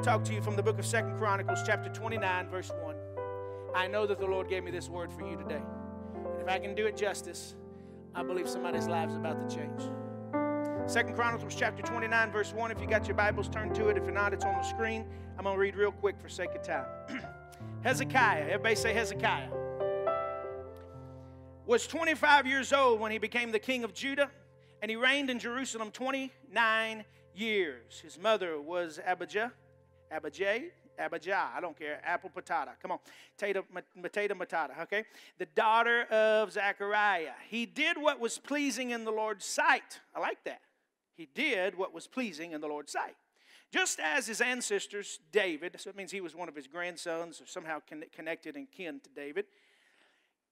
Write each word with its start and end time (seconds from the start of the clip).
to 0.00 0.06
talk 0.06 0.24
to 0.24 0.32
you 0.32 0.40
from 0.40 0.56
the 0.56 0.62
book 0.62 0.78
of 0.78 0.86
Second 0.86 1.18
Chronicles, 1.18 1.60
chapter 1.66 1.90
29, 1.90 2.48
verse 2.48 2.72
1. 2.82 2.94
I 3.74 3.86
know 3.86 4.06
that 4.06 4.18
the 4.18 4.24
Lord 4.24 4.48
gave 4.48 4.64
me 4.64 4.70
this 4.70 4.88
word 4.88 5.12
for 5.12 5.28
you 5.28 5.36
today. 5.36 5.60
And 6.14 6.40
if 6.40 6.48
I 6.48 6.58
can 6.58 6.74
do 6.74 6.86
it 6.86 6.96
justice, 6.96 7.54
I 8.14 8.22
believe 8.22 8.48
somebody's 8.48 8.86
life 8.86 9.10
is 9.10 9.16
about 9.16 9.46
to 9.46 9.54
change. 9.54 9.82
Second 10.86 11.14
Chronicles 11.14 11.54
chapter 11.54 11.82
29, 11.82 12.32
verse 12.32 12.54
1. 12.54 12.70
If 12.70 12.80
you 12.80 12.86
got 12.86 13.06
your 13.06 13.14
Bibles, 13.14 13.50
turn 13.50 13.74
to 13.74 13.88
it. 13.88 13.98
If 13.98 14.04
you're 14.04 14.14
not, 14.14 14.32
it's 14.32 14.44
on 14.44 14.54
the 14.54 14.62
screen. 14.62 15.04
I'm 15.36 15.44
going 15.44 15.54
to 15.54 15.60
read 15.60 15.76
real 15.76 15.92
quick 15.92 16.18
for 16.18 16.30
sake 16.30 16.54
of 16.54 16.62
time. 16.62 16.86
Hezekiah, 17.82 18.44
everybody 18.44 18.76
say 18.76 18.94
Hezekiah, 18.94 19.50
was 21.66 21.86
25 21.86 22.46
years 22.46 22.72
old 22.72 23.00
when 23.00 23.12
he 23.12 23.18
became 23.18 23.52
the 23.52 23.58
king 23.58 23.84
of 23.84 23.92
Judah, 23.92 24.30
and 24.80 24.90
he 24.90 24.96
reigned 24.96 25.28
in 25.28 25.38
Jerusalem 25.38 25.90
29 25.90 27.04
years. 27.34 28.00
His 28.02 28.18
mother 28.18 28.58
was 28.58 28.98
Abijah, 29.06 29.52
Abijah, 30.10 30.62
Abijah, 30.98 31.50
I 31.54 31.60
don't 31.60 31.78
care, 31.78 32.00
apple 32.04 32.30
patata. 32.34 32.70
Come 32.82 32.92
on, 32.92 32.98
potato, 33.36 33.64
potato 34.02 34.34
matata, 34.34 34.82
okay? 34.82 35.04
The 35.38 35.46
daughter 35.46 36.02
of 36.04 36.52
Zechariah. 36.52 37.32
He 37.48 37.64
did 37.64 37.96
what 37.96 38.20
was 38.20 38.38
pleasing 38.38 38.90
in 38.90 39.04
the 39.04 39.10
Lord's 39.10 39.44
sight. 39.44 40.00
I 40.14 40.20
like 40.20 40.44
that. 40.44 40.60
He 41.16 41.28
did 41.34 41.76
what 41.76 41.94
was 41.94 42.06
pleasing 42.06 42.52
in 42.52 42.60
the 42.60 42.66
Lord's 42.66 42.92
sight. 42.92 43.16
Just 43.72 44.00
as 44.00 44.26
his 44.26 44.40
ancestors, 44.40 45.20
David, 45.30 45.76
so 45.78 45.90
it 45.90 45.96
means 45.96 46.10
he 46.10 46.20
was 46.20 46.34
one 46.34 46.48
of 46.48 46.56
his 46.56 46.66
grandsons 46.66 47.40
or 47.40 47.46
somehow 47.46 47.78
connected 48.12 48.56
and 48.56 48.70
kin 48.70 49.00
to 49.00 49.10
David. 49.10 49.44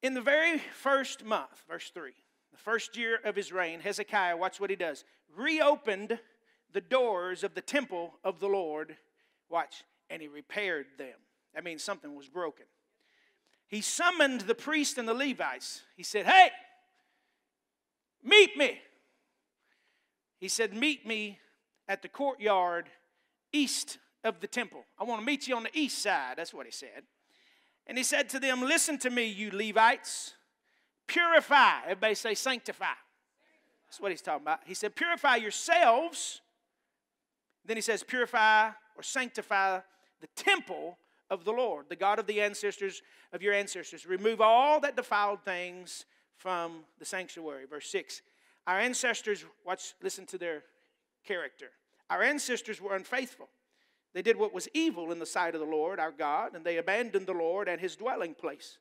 In 0.02 0.14
the 0.14 0.20
very 0.20 0.58
first 0.58 1.24
month, 1.24 1.64
verse 1.68 1.90
3, 1.92 2.12
the 2.52 2.58
first 2.58 2.96
year 2.96 3.18
of 3.24 3.34
his 3.34 3.52
reign, 3.52 3.80
Hezekiah, 3.80 4.36
watch 4.36 4.60
what 4.60 4.70
he 4.70 4.76
does, 4.76 5.04
reopened 5.36 6.20
the 6.72 6.80
doors 6.80 7.42
of 7.42 7.54
the 7.54 7.60
temple 7.60 8.14
of 8.22 8.38
the 8.38 8.46
Lord. 8.46 8.96
Watch, 9.50 9.84
and 10.10 10.20
he 10.20 10.28
repaired 10.28 10.86
them. 10.96 11.14
That 11.54 11.64
means 11.64 11.82
something 11.82 12.14
was 12.14 12.28
broken. 12.28 12.66
He 13.66 13.80
summoned 13.80 14.42
the 14.42 14.54
priest 14.54 14.98
and 14.98 15.08
the 15.08 15.14
Levites. 15.14 15.82
He 15.96 16.02
said, 16.02 16.26
Hey, 16.26 16.50
meet 18.22 18.56
me. 18.56 18.80
He 20.40 20.48
said, 20.48 20.74
Meet 20.74 21.06
me 21.06 21.38
at 21.86 22.02
the 22.02 22.08
courtyard 22.08 22.88
east 23.52 23.98
of 24.24 24.40
the 24.40 24.46
temple. 24.46 24.84
I 24.98 25.04
want 25.04 25.20
to 25.20 25.26
meet 25.26 25.46
you 25.46 25.56
on 25.56 25.64
the 25.64 25.78
east 25.78 26.02
side. 26.02 26.34
That's 26.36 26.54
what 26.54 26.66
he 26.66 26.72
said. 26.72 27.02
And 27.86 27.96
he 27.96 28.04
said 28.04 28.28
to 28.30 28.40
them, 28.40 28.62
Listen 28.62 28.98
to 28.98 29.10
me, 29.10 29.26
you 29.26 29.50
Levites. 29.50 30.34
Purify. 31.06 31.82
Everybody 31.84 32.14
say 32.14 32.34
sanctify. 32.34 32.86
That's 33.86 34.00
what 34.00 34.10
he's 34.10 34.20
talking 34.20 34.42
about. 34.42 34.60
He 34.66 34.74
said, 34.74 34.94
Purify 34.94 35.36
yourselves. 35.36 36.42
Then 37.64 37.76
he 37.76 37.80
says, 37.80 38.02
Purify 38.02 38.70
or 38.98 39.02
sanctify 39.02 39.80
the 40.20 40.26
temple 40.34 40.98
of 41.30 41.44
the 41.44 41.52
Lord, 41.52 41.86
the 41.88 41.96
God 41.96 42.18
of 42.18 42.26
the 42.26 42.40
ancestors 42.40 43.00
of 43.32 43.42
your 43.42 43.54
ancestors. 43.54 44.06
Remove 44.06 44.40
all 44.40 44.80
that 44.80 44.96
defiled 44.96 45.44
things 45.44 46.04
from 46.36 46.84
the 46.98 47.04
sanctuary. 47.04 47.64
Verse 47.64 47.88
6. 47.90 48.22
Our 48.66 48.78
ancestors, 48.78 49.44
watch, 49.64 49.94
listen 50.02 50.26
to 50.26 50.38
their 50.38 50.64
character. 51.24 51.70
Our 52.10 52.22
ancestors 52.22 52.80
were 52.80 52.96
unfaithful. 52.96 53.48
They 54.14 54.22
did 54.22 54.36
what 54.36 54.54
was 54.54 54.68
evil 54.74 55.12
in 55.12 55.18
the 55.18 55.26
sight 55.26 55.54
of 55.54 55.60
the 55.60 55.66
Lord, 55.66 56.00
our 56.00 56.12
God, 56.12 56.54
and 56.54 56.64
they 56.64 56.78
abandoned 56.78 57.26
the 57.26 57.32
Lord 57.32 57.68
and 57.68 57.80
his 57.80 57.94
dwelling 57.94 58.34
place. 58.34 58.78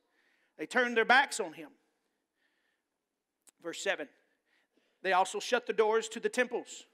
They 0.58 0.66
turned 0.66 0.96
their 0.96 1.04
backs 1.04 1.38
on 1.38 1.52
him. 1.52 1.68
Verse 3.62 3.80
7 3.82 4.08
They 5.02 5.12
also 5.12 5.38
shut 5.38 5.66
the 5.66 5.72
doors 5.72 6.08
to 6.08 6.20
the 6.20 6.28
temple's 6.28 6.86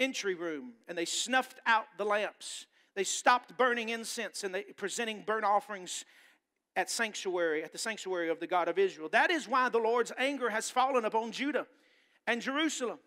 entry 0.00 0.34
room, 0.34 0.72
and 0.88 0.96
they 0.96 1.04
snuffed 1.04 1.60
out 1.66 1.86
the 1.98 2.04
lamps. 2.04 2.66
They 2.94 3.04
stopped 3.04 3.56
burning 3.56 3.88
incense 3.88 4.44
and 4.44 4.54
they 4.54 4.62
presenting 4.62 5.22
burnt 5.26 5.44
offerings 5.44 6.04
at 6.76 6.90
sanctuary, 6.90 7.62
at 7.62 7.72
the 7.72 7.78
sanctuary 7.78 8.28
of 8.28 8.40
the 8.40 8.46
God 8.46 8.68
of 8.68 8.78
Israel. 8.78 9.08
That 9.10 9.30
is 9.30 9.48
why 9.48 9.68
the 9.68 9.78
Lord's 9.78 10.12
anger 10.18 10.50
has 10.50 10.70
fallen 10.70 11.04
upon 11.04 11.32
Judah 11.32 11.66
and 12.26 12.40
Jerusalem. 12.40 12.98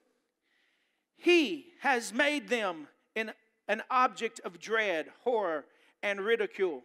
He 1.18 1.68
has 1.82 2.14
made 2.14 2.48
them 2.48 2.88
an, 3.16 3.32
an 3.68 3.84
object 3.90 4.40
of 4.44 4.60
dread, 4.60 5.08
horror, 5.24 5.66
and 6.04 6.20
ridicule, 6.20 6.84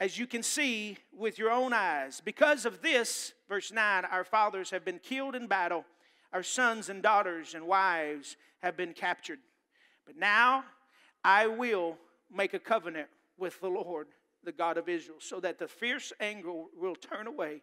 as 0.00 0.18
you 0.18 0.26
can 0.26 0.42
see 0.42 0.96
with 1.16 1.38
your 1.38 1.50
own 1.50 1.72
eyes. 1.72 2.22
Because 2.24 2.64
of 2.64 2.80
this, 2.80 3.32
verse 3.48 3.72
9, 3.72 4.04
our 4.06 4.24
fathers 4.24 4.70
have 4.70 4.84
been 4.84 4.98
killed 4.98 5.34
in 5.34 5.46
battle, 5.46 5.84
our 6.32 6.42
sons 6.42 6.88
and 6.88 7.02
daughters 7.02 7.54
and 7.54 7.66
wives 7.66 8.36
have 8.62 8.76
been 8.76 8.92
captured. 8.92 9.38
But 10.06 10.16
now 10.16 10.64
I 11.24 11.46
will 11.46 11.98
make 12.30 12.54
a 12.54 12.58
covenant 12.58 13.08
with 13.38 13.60
the 13.60 13.68
Lord, 13.68 14.08
the 14.44 14.52
God 14.52 14.78
of 14.78 14.88
Israel, 14.88 15.18
so 15.20 15.40
that 15.40 15.58
the 15.58 15.68
fierce 15.68 16.12
anger 16.20 16.52
will 16.76 16.94
turn 16.94 17.26
away 17.26 17.62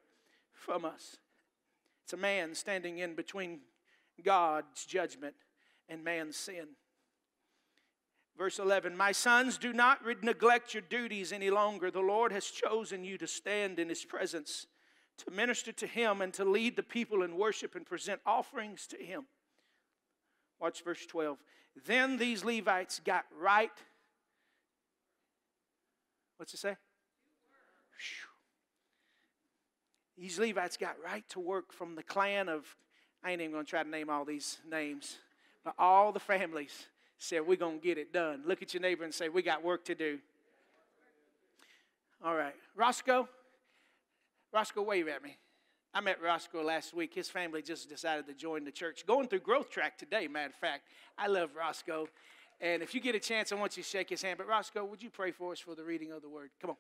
from 0.53 0.85
us. 0.85 1.17
It's 2.03 2.13
a 2.13 2.17
man 2.17 2.55
standing 2.55 2.99
in 2.99 3.15
between 3.15 3.59
God's 4.23 4.85
judgment 4.85 5.35
and 5.87 6.03
man's 6.03 6.37
sin. 6.37 6.69
Verse 8.37 8.57
11 8.57 8.95
My 8.95 9.11
sons, 9.11 9.57
do 9.57 9.73
not 9.73 9.99
neglect 10.23 10.73
your 10.73 10.81
duties 10.81 11.31
any 11.31 11.49
longer. 11.49 11.91
The 11.91 11.99
Lord 11.99 12.31
has 12.31 12.45
chosen 12.45 13.03
you 13.03 13.17
to 13.17 13.27
stand 13.27 13.79
in 13.79 13.89
his 13.89 14.05
presence, 14.05 14.65
to 15.17 15.31
minister 15.31 15.71
to 15.73 15.87
him, 15.87 16.21
and 16.21 16.33
to 16.33 16.45
lead 16.45 16.75
the 16.75 16.83
people 16.83 17.21
in 17.21 17.37
worship 17.37 17.75
and 17.75 17.85
present 17.85 18.21
offerings 18.25 18.87
to 18.87 18.97
him. 18.97 19.25
Watch 20.59 20.83
verse 20.83 21.05
12. 21.05 21.37
Then 21.85 22.17
these 22.17 22.43
Levites 22.43 22.99
got 23.03 23.25
right. 23.39 23.71
What's 26.37 26.53
it 26.53 26.57
say? 26.57 26.75
These 30.17 30.37
Levites 30.37 30.75
got 30.75 30.97
right 31.03 31.27
to 31.29 31.39
work 31.39 31.71
from 31.71 31.95
the 31.95 32.03
clan 32.03 32.49
of 32.49 32.75
I 33.23 33.31
ain't 33.31 33.41
even 33.41 33.53
going 33.53 33.65
to 33.65 33.69
try 33.69 33.83
to 33.83 33.89
name 33.89 34.09
all 34.09 34.25
these 34.25 34.57
names, 34.69 35.17
but 35.63 35.73
all 35.77 36.11
the 36.11 36.19
families 36.19 36.87
said, 37.17 37.45
We're 37.45 37.57
going 37.57 37.79
to 37.79 37.85
get 37.85 37.97
it 37.97 38.13
done. 38.13 38.43
Look 38.45 38.61
at 38.61 38.73
your 38.73 38.81
neighbor 38.81 39.03
and 39.03 39.13
say, 39.13 39.29
We 39.29 39.41
got 39.41 39.63
work 39.63 39.85
to 39.85 39.95
do. 39.95 40.19
All 42.23 42.35
right. 42.35 42.55
Roscoe, 42.75 43.27
Roscoe, 44.51 44.81
wave 44.81 45.07
at 45.07 45.23
me. 45.23 45.37
I 45.93 46.01
met 46.01 46.21
Roscoe 46.21 46.63
last 46.63 46.93
week. 46.93 47.15
His 47.15 47.29
family 47.29 47.61
just 47.61 47.89
decided 47.89 48.27
to 48.27 48.33
join 48.33 48.63
the 48.63 48.71
church. 48.71 49.05
Going 49.07 49.27
through 49.27 49.39
Growth 49.39 49.71
Track 49.71 49.97
today, 49.97 50.27
matter 50.27 50.49
of 50.49 50.55
fact. 50.55 50.83
I 51.17 51.27
love 51.27 51.55
Roscoe. 51.55 52.07
And 52.61 52.83
if 52.83 52.93
you 52.93 53.01
get 53.01 53.15
a 53.15 53.19
chance, 53.19 53.51
I 53.51 53.55
want 53.55 53.75
you 53.75 53.83
to 53.83 53.89
shake 53.89 54.09
his 54.09 54.21
hand. 54.21 54.37
But 54.37 54.47
Roscoe, 54.47 54.85
would 54.85 55.01
you 55.01 55.09
pray 55.09 55.31
for 55.31 55.51
us 55.51 55.59
for 55.59 55.73
the 55.73 55.83
reading 55.83 56.11
of 56.11 56.21
the 56.21 56.29
word? 56.29 56.51
Come 56.61 56.71
on. 56.71 56.75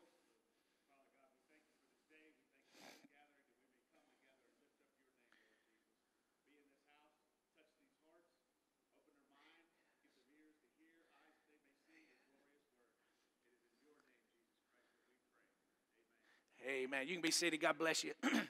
Amen. 16.69 17.07
You 17.07 17.13
can 17.13 17.21
be 17.21 17.31
seated. 17.31 17.59
God 17.59 17.79
bless 17.79 18.03
you. 18.03 18.13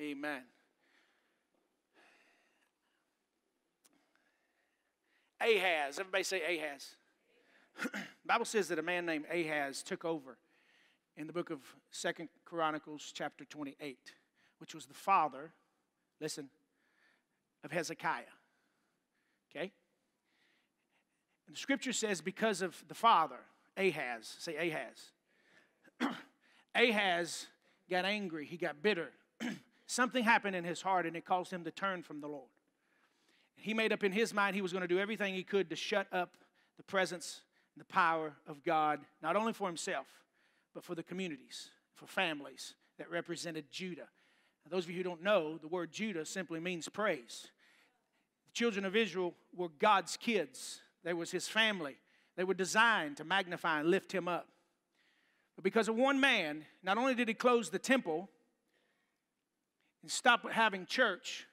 Amen. 0.00 0.42
Ahaz. 5.40 5.98
Everybody 5.98 6.22
say 6.22 6.58
Ahaz. 6.58 6.94
Bible 8.24 8.44
says 8.44 8.68
that 8.68 8.78
a 8.78 8.82
man 8.82 9.06
named 9.06 9.24
Ahaz 9.32 9.82
took 9.82 10.04
over 10.04 10.38
in 11.16 11.26
the 11.26 11.32
book 11.32 11.50
of 11.50 11.58
Second 11.90 12.28
Chronicles 12.44 13.10
chapter 13.12 13.44
28, 13.44 13.98
which 14.58 14.72
was 14.72 14.86
the 14.86 14.94
father, 14.94 15.52
listen, 16.20 16.48
of 17.64 17.72
Hezekiah. 17.72 18.22
Okay? 19.50 19.72
And 21.48 21.56
the 21.56 21.60
scripture 21.60 21.92
says 21.92 22.20
because 22.20 22.62
of 22.62 22.84
the 22.86 22.94
father, 22.94 23.40
Ahaz, 23.76 24.36
say 24.38 24.70
Ahaz. 24.70 26.14
Ahaz 26.76 27.46
got 27.90 28.04
angry, 28.04 28.46
he 28.46 28.56
got 28.56 28.80
bitter. 28.80 29.10
Something 29.90 30.22
happened 30.22 30.54
in 30.54 30.64
his 30.64 30.82
heart 30.82 31.06
and 31.06 31.16
it 31.16 31.24
caused 31.24 31.50
him 31.50 31.64
to 31.64 31.70
turn 31.70 32.02
from 32.02 32.20
the 32.20 32.28
Lord. 32.28 32.50
He 33.56 33.72
made 33.72 33.90
up 33.90 34.04
in 34.04 34.12
his 34.12 34.34
mind 34.34 34.54
he 34.54 34.60
was 34.60 34.70
going 34.70 34.82
to 34.82 34.88
do 34.88 34.98
everything 34.98 35.34
he 35.34 35.42
could 35.42 35.70
to 35.70 35.76
shut 35.76 36.06
up 36.12 36.36
the 36.76 36.82
presence 36.82 37.40
and 37.74 37.80
the 37.80 37.86
power 37.86 38.34
of 38.46 38.62
God, 38.62 39.00
not 39.22 39.34
only 39.34 39.54
for 39.54 39.66
himself, 39.66 40.06
but 40.74 40.84
for 40.84 40.94
the 40.94 41.02
communities, 41.02 41.70
for 41.94 42.06
families 42.06 42.74
that 42.98 43.10
represented 43.10 43.64
Judah. 43.70 44.08
Now, 44.64 44.76
those 44.76 44.84
of 44.84 44.90
you 44.90 44.98
who 44.98 45.02
don't 45.02 45.22
know, 45.22 45.56
the 45.56 45.68
word 45.68 45.90
Judah 45.90 46.26
simply 46.26 46.60
means 46.60 46.86
praise. 46.90 47.46
The 48.48 48.52
children 48.52 48.84
of 48.84 48.94
Israel 48.94 49.32
were 49.56 49.70
God's 49.70 50.18
kids, 50.18 50.82
they 51.02 51.14
was 51.14 51.30
his 51.30 51.48
family. 51.48 51.96
They 52.36 52.44
were 52.44 52.54
designed 52.54 53.16
to 53.16 53.24
magnify 53.24 53.80
and 53.80 53.90
lift 53.90 54.12
him 54.12 54.28
up. 54.28 54.48
But 55.56 55.64
because 55.64 55.88
of 55.88 55.96
one 55.96 56.20
man, 56.20 56.66
not 56.84 56.98
only 56.98 57.14
did 57.14 57.26
he 57.26 57.34
close 57.34 57.70
the 57.70 57.78
temple 57.78 58.28
and 60.08 60.12
stop 60.14 60.50
having 60.50 60.86
church, 60.86 61.46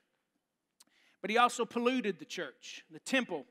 but 1.19 1.29
he 1.29 1.37
also 1.37 1.65
polluted 1.65 2.19
the 2.19 2.25
church. 2.25 2.85
The 2.89 3.01
temple 3.01 3.43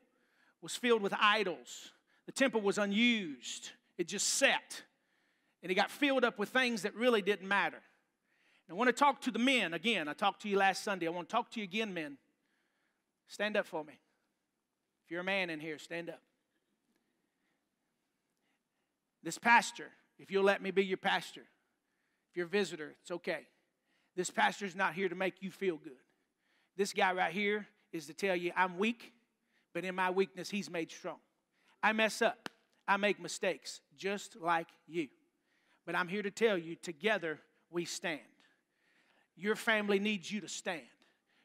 was 0.63 0.75
filled 0.75 1.03
with 1.03 1.13
idols, 1.21 1.91
the 2.25 2.31
temple 2.31 2.61
was 2.61 2.79
unused, 2.79 3.69
It 3.99 4.07
just 4.07 4.25
set. 4.25 4.81
And 5.61 5.71
it 5.71 5.75
got 5.75 5.91
filled 5.91 6.23
up 6.23 6.39
with 6.39 6.49
things 6.49 6.81
that 6.81 6.95
really 6.95 7.21
didn't 7.21 7.47
matter. 7.47 7.77
And 8.67 8.75
I 8.75 8.77
want 8.77 8.87
to 8.87 8.93
talk 8.93 9.21
to 9.21 9.31
the 9.31 9.39
men 9.39 9.75
again. 9.75 10.07
I 10.07 10.13
talked 10.13 10.41
to 10.41 10.49
you 10.49 10.57
last 10.57 10.83
Sunday. 10.83 11.05
I 11.07 11.11
want 11.11 11.29
to 11.29 11.31
talk 11.31 11.51
to 11.51 11.59
you 11.59 11.63
again, 11.63 11.93
men. 11.93 12.17
Stand 13.27 13.55
up 13.57 13.67
for 13.67 13.83
me. 13.83 13.93
If 15.05 15.11
you're 15.11 15.21
a 15.21 15.23
man 15.23 15.51
in 15.51 15.59
here, 15.59 15.77
stand 15.77 16.09
up. 16.09 16.21
This 19.21 19.37
pastor, 19.37 19.89
if 20.17 20.31
you'll 20.31 20.43
let 20.43 20.63
me 20.63 20.71
be 20.71 20.83
your 20.83 20.97
pastor, 20.97 21.41
if 22.29 22.37
you're 22.37 22.47
a 22.47 22.49
visitor, 22.49 22.95
it's 23.01 23.11
okay. 23.11 23.47
This 24.15 24.29
pastor's 24.29 24.75
not 24.75 24.93
here 24.93 25.09
to 25.09 25.15
make 25.15 25.41
you 25.41 25.51
feel 25.51 25.77
good. 25.77 25.93
This 26.77 26.93
guy 26.93 27.13
right 27.13 27.33
here 27.33 27.67
is 27.91 28.07
to 28.07 28.13
tell 28.13 28.35
you, 28.35 28.51
I'm 28.55 28.77
weak, 28.77 29.13
but 29.73 29.83
in 29.85 29.95
my 29.95 30.09
weakness, 30.09 30.49
he's 30.49 30.69
made 30.69 30.91
strong. 30.91 31.17
I 31.83 31.93
mess 31.93 32.21
up, 32.21 32.49
I 32.87 32.97
make 32.97 33.19
mistakes, 33.19 33.81
just 33.97 34.35
like 34.39 34.67
you. 34.87 35.07
But 35.85 35.95
I'm 35.95 36.07
here 36.07 36.23
to 36.23 36.31
tell 36.31 36.57
you, 36.57 36.75
together 36.75 37.39
we 37.69 37.85
stand. 37.85 38.19
Your 39.35 39.55
family 39.55 39.99
needs 39.99 40.31
you 40.31 40.41
to 40.41 40.47
stand. 40.47 40.81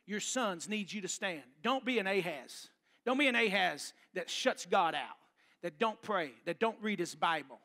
Your 0.06 0.20
sons 0.20 0.68
need 0.68 0.92
you 0.92 1.00
to 1.02 1.08
stand. 1.08 1.42
Don't 1.62 1.84
be 1.84 1.98
an 1.98 2.06
Ahaz. 2.06 2.68
Don't 3.04 3.18
be 3.18 3.28
an 3.28 3.36
Ahaz 3.36 3.92
that 4.14 4.30
shuts 4.30 4.66
God 4.66 4.94
out, 4.94 5.16
that 5.62 5.78
don't 5.78 6.00
pray, 6.02 6.32
that 6.46 6.58
don't 6.58 6.76
read 6.80 6.98
his 6.98 7.14
Bible, 7.14 7.58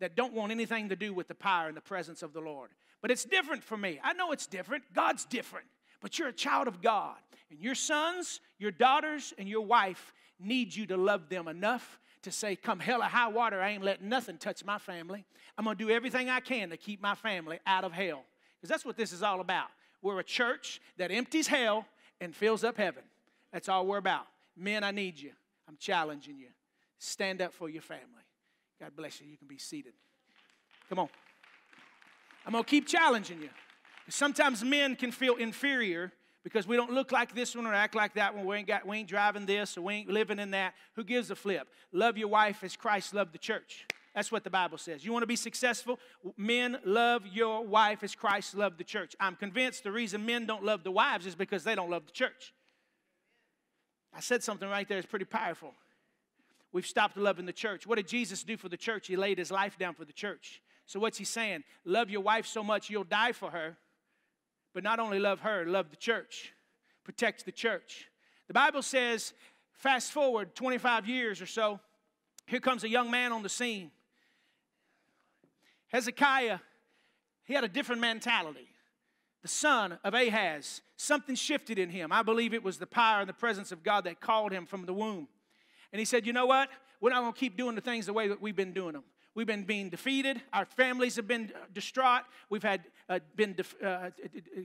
that 0.00 0.16
don't 0.16 0.32
want 0.32 0.52
anything 0.52 0.88
to 0.88 0.96
do 0.96 1.12
with 1.12 1.28
the 1.28 1.34
power 1.34 1.68
and 1.68 1.76
the 1.76 1.80
presence 1.80 2.22
of 2.22 2.32
the 2.32 2.40
Lord. 2.40 2.70
But 3.00 3.10
it's 3.10 3.24
different 3.24 3.62
for 3.62 3.76
me. 3.76 4.00
I 4.02 4.12
know 4.14 4.32
it's 4.32 4.46
different. 4.46 4.84
God's 4.94 5.24
different. 5.24 5.66
But 6.00 6.18
you're 6.18 6.28
a 6.28 6.32
child 6.32 6.68
of 6.68 6.82
God. 6.82 7.16
And 7.50 7.60
your 7.60 7.74
sons, 7.74 8.40
your 8.58 8.70
daughters, 8.70 9.32
and 9.38 9.48
your 9.48 9.62
wife 9.62 10.12
need 10.40 10.74
you 10.74 10.86
to 10.86 10.96
love 10.96 11.28
them 11.28 11.48
enough 11.48 12.00
to 12.22 12.30
say, 12.30 12.56
Come 12.56 12.80
hell 12.80 13.02
or 13.02 13.06
high 13.06 13.28
water, 13.28 13.60
I 13.60 13.70
ain't 13.70 13.84
letting 13.84 14.08
nothing 14.08 14.38
touch 14.38 14.64
my 14.64 14.78
family. 14.78 15.24
I'm 15.56 15.64
going 15.64 15.76
to 15.76 15.84
do 15.84 15.90
everything 15.90 16.28
I 16.28 16.40
can 16.40 16.70
to 16.70 16.76
keep 16.76 17.00
my 17.00 17.14
family 17.14 17.60
out 17.66 17.84
of 17.84 17.92
hell. 17.92 18.24
Because 18.56 18.70
that's 18.70 18.84
what 18.84 18.96
this 18.96 19.12
is 19.12 19.22
all 19.22 19.40
about. 19.40 19.68
We're 20.02 20.18
a 20.18 20.24
church 20.24 20.80
that 20.98 21.10
empties 21.10 21.46
hell 21.46 21.86
and 22.20 22.34
fills 22.34 22.64
up 22.64 22.76
heaven. 22.76 23.02
That's 23.52 23.68
all 23.68 23.86
we're 23.86 23.98
about. 23.98 24.26
Men, 24.56 24.84
I 24.84 24.90
need 24.90 25.18
you. 25.18 25.30
I'm 25.68 25.76
challenging 25.78 26.38
you. 26.38 26.48
Stand 26.98 27.40
up 27.40 27.52
for 27.52 27.68
your 27.68 27.82
family. 27.82 28.04
God 28.80 28.92
bless 28.96 29.20
you. 29.20 29.26
You 29.26 29.36
can 29.36 29.48
be 29.48 29.58
seated. 29.58 29.92
Come 30.88 30.98
on. 30.98 31.08
I'm 32.46 32.52
going 32.52 32.64
to 32.64 32.70
keep 32.70 32.86
challenging 32.86 33.40
you. 33.40 33.48
Sometimes 34.08 34.62
men 34.62 34.96
can 34.96 35.10
feel 35.10 35.36
inferior 35.36 36.12
because 36.42 36.66
we 36.66 36.76
don't 36.76 36.92
look 36.92 37.10
like 37.10 37.34
this 37.34 37.56
one 37.56 37.66
or 37.66 37.72
act 37.72 37.94
like 37.94 38.14
that 38.14 38.36
one. 38.36 38.44
We 38.44 38.56
ain't, 38.56 38.68
got, 38.68 38.86
we 38.86 38.98
ain't 38.98 39.08
driving 39.08 39.46
this 39.46 39.78
or 39.78 39.82
we 39.82 39.94
ain't 39.94 40.10
living 40.10 40.38
in 40.38 40.50
that. 40.50 40.74
Who 40.94 41.04
gives 41.04 41.30
a 41.30 41.34
flip? 41.34 41.68
Love 41.90 42.18
your 42.18 42.28
wife 42.28 42.62
as 42.62 42.76
Christ 42.76 43.14
loved 43.14 43.32
the 43.32 43.38
church. 43.38 43.86
That's 44.14 44.30
what 44.30 44.44
the 44.44 44.50
Bible 44.50 44.78
says. 44.78 45.04
You 45.04 45.12
want 45.12 45.24
to 45.24 45.26
be 45.26 45.36
successful? 45.36 45.98
Men, 46.36 46.78
love 46.84 47.26
your 47.26 47.66
wife 47.66 48.04
as 48.04 48.14
Christ 48.14 48.54
loved 48.54 48.78
the 48.78 48.84
church. 48.84 49.16
I'm 49.18 49.34
convinced 49.34 49.82
the 49.82 49.90
reason 49.90 50.24
men 50.24 50.46
don't 50.46 50.62
love 50.62 50.84
the 50.84 50.90
wives 50.90 51.26
is 51.26 51.34
because 51.34 51.64
they 51.64 51.74
don't 51.74 51.90
love 51.90 52.06
the 52.06 52.12
church. 52.12 52.52
I 54.14 54.20
said 54.20 54.44
something 54.44 54.68
right 54.68 54.86
there 54.86 54.98
that's 54.98 55.10
pretty 55.10 55.24
powerful. 55.24 55.74
We've 56.74 56.84
stopped 56.84 57.16
loving 57.16 57.46
the 57.46 57.52
church. 57.52 57.86
What 57.86 57.98
did 57.98 58.08
Jesus 58.08 58.42
do 58.42 58.56
for 58.56 58.68
the 58.68 58.76
church? 58.76 59.06
He 59.06 59.16
laid 59.16 59.38
his 59.38 59.52
life 59.52 59.78
down 59.78 59.94
for 59.94 60.04
the 60.04 60.12
church. 60.12 60.60
So, 60.86 60.98
what's 60.98 61.16
he 61.16 61.24
saying? 61.24 61.62
Love 61.84 62.10
your 62.10 62.20
wife 62.20 62.46
so 62.46 62.64
much 62.64 62.90
you'll 62.90 63.04
die 63.04 63.30
for 63.30 63.52
her, 63.52 63.76
but 64.74 64.82
not 64.82 64.98
only 64.98 65.20
love 65.20 65.40
her, 65.40 65.64
love 65.64 65.90
the 65.90 65.96
church, 65.96 66.52
protect 67.04 67.44
the 67.44 67.52
church. 67.52 68.08
The 68.48 68.54
Bible 68.54 68.82
says, 68.82 69.34
fast 69.70 70.10
forward 70.10 70.56
25 70.56 71.06
years 71.06 71.40
or 71.40 71.46
so, 71.46 71.78
here 72.48 72.58
comes 72.58 72.82
a 72.82 72.88
young 72.88 73.08
man 73.08 73.30
on 73.30 73.44
the 73.44 73.48
scene. 73.48 73.92
Hezekiah, 75.92 76.58
he 77.44 77.54
had 77.54 77.62
a 77.62 77.68
different 77.68 78.00
mentality. 78.00 78.66
The 79.42 79.48
son 79.48 80.00
of 80.02 80.12
Ahaz, 80.12 80.80
something 80.96 81.36
shifted 81.36 81.78
in 81.78 81.90
him. 81.90 82.10
I 82.10 82.22
believe 82.22 82.52
it 82.52 82.64
was 82.64 82.78
the 82.78 82.86
power 82.86 83.20
and 83.20 83.28
the 83.28 83.32
presence 83.32 83.70
of 83.70 83.84
God 83.84 84.04
that 84.04 84.20
called 84.20 84.50
him 84.50 84.66
from 84.66 84.86
the 84.86 84.92
womb. 84.92 85.28
And 85.94 86.00
he 86.00 86.04
said, 86.04 86.26
You 86.26 86.32
know 86.32 86.46
what? 86.46 86.70
We're 87.00 87.10
not 87.10 87.20
going 87.20 87.32
to 87.32 87.38
keep 87.38 87.56
doing 87.56 87.76
the 87.76 87.80
things 87.80 88.06
the 88.06 88.12
way 88.12 88.26
that 88.26 88.42
we've 88.42 88.56
been 88.56 88.72
doing 88.72 88.94
them. 88.94 89.04
We've 89.36 89.46
been 89.46 89.62
being 89.62 89.90
defeated. 89.90 90.42
Our 90.52 90.64
families 90.64 91.14
have 91.14 91.28
been 91.28 91.52
uh, 91.54 91.66
distraught. 91.72 92.22
We've 92.50 92.64
had 92.64 92.82
uh, 93.08 93.20
been 93.36 93.52
def- 93.52 93.80
uh, 93.80 94.10